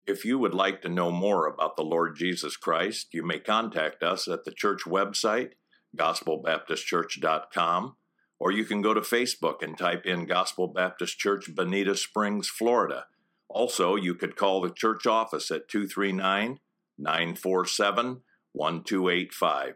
If 0.06 0.26
you 0.26 0.38
would 0.38 0.54
like 0.54 0.82
to 0.82 0.90
know 0.90 1.12
more 1.12 1.48
about 1.48 1.78
the 1.78 1.84
Lord 1.84 2.18
Jesus 2.18 2.58
Christ, 2.58 3.08
you 3.14 3.26
may 3.26 3.40
contact 3.40 4.04
us 4.04 4.28
at 4.28 4.44
the 4.44 4.52
church 4.52 4.82
website, 4.86 5.52
gospelbaptistchurch.com 5.98 7.96
or 8.44 8.52
you 8.52 8.66
can 8.66 8.82
go 8.82 8.94
to 8.94 9.00
Facebook 9.00 9.62
and 9.62 9.78
type 9.78 10.06
in 10.06 10.26
Gospel 10.26 10.68
Baptist 10.68 11.18
Church, 11.18 11.56
Bonita 11.56 11.96
Springs, 11.96 12.50
Florida. 12.50 13.06
Also, 13.48 13.96
you 13.96 14.16
could 14.16 14.36
call 14.36 14.60
the 14.60 14.70
church 14.70 15.06
office 15.06 15.50
at 15.50 15.70
239 15.70 16.60
947 16.98 18.22
1285. 18.52 19.76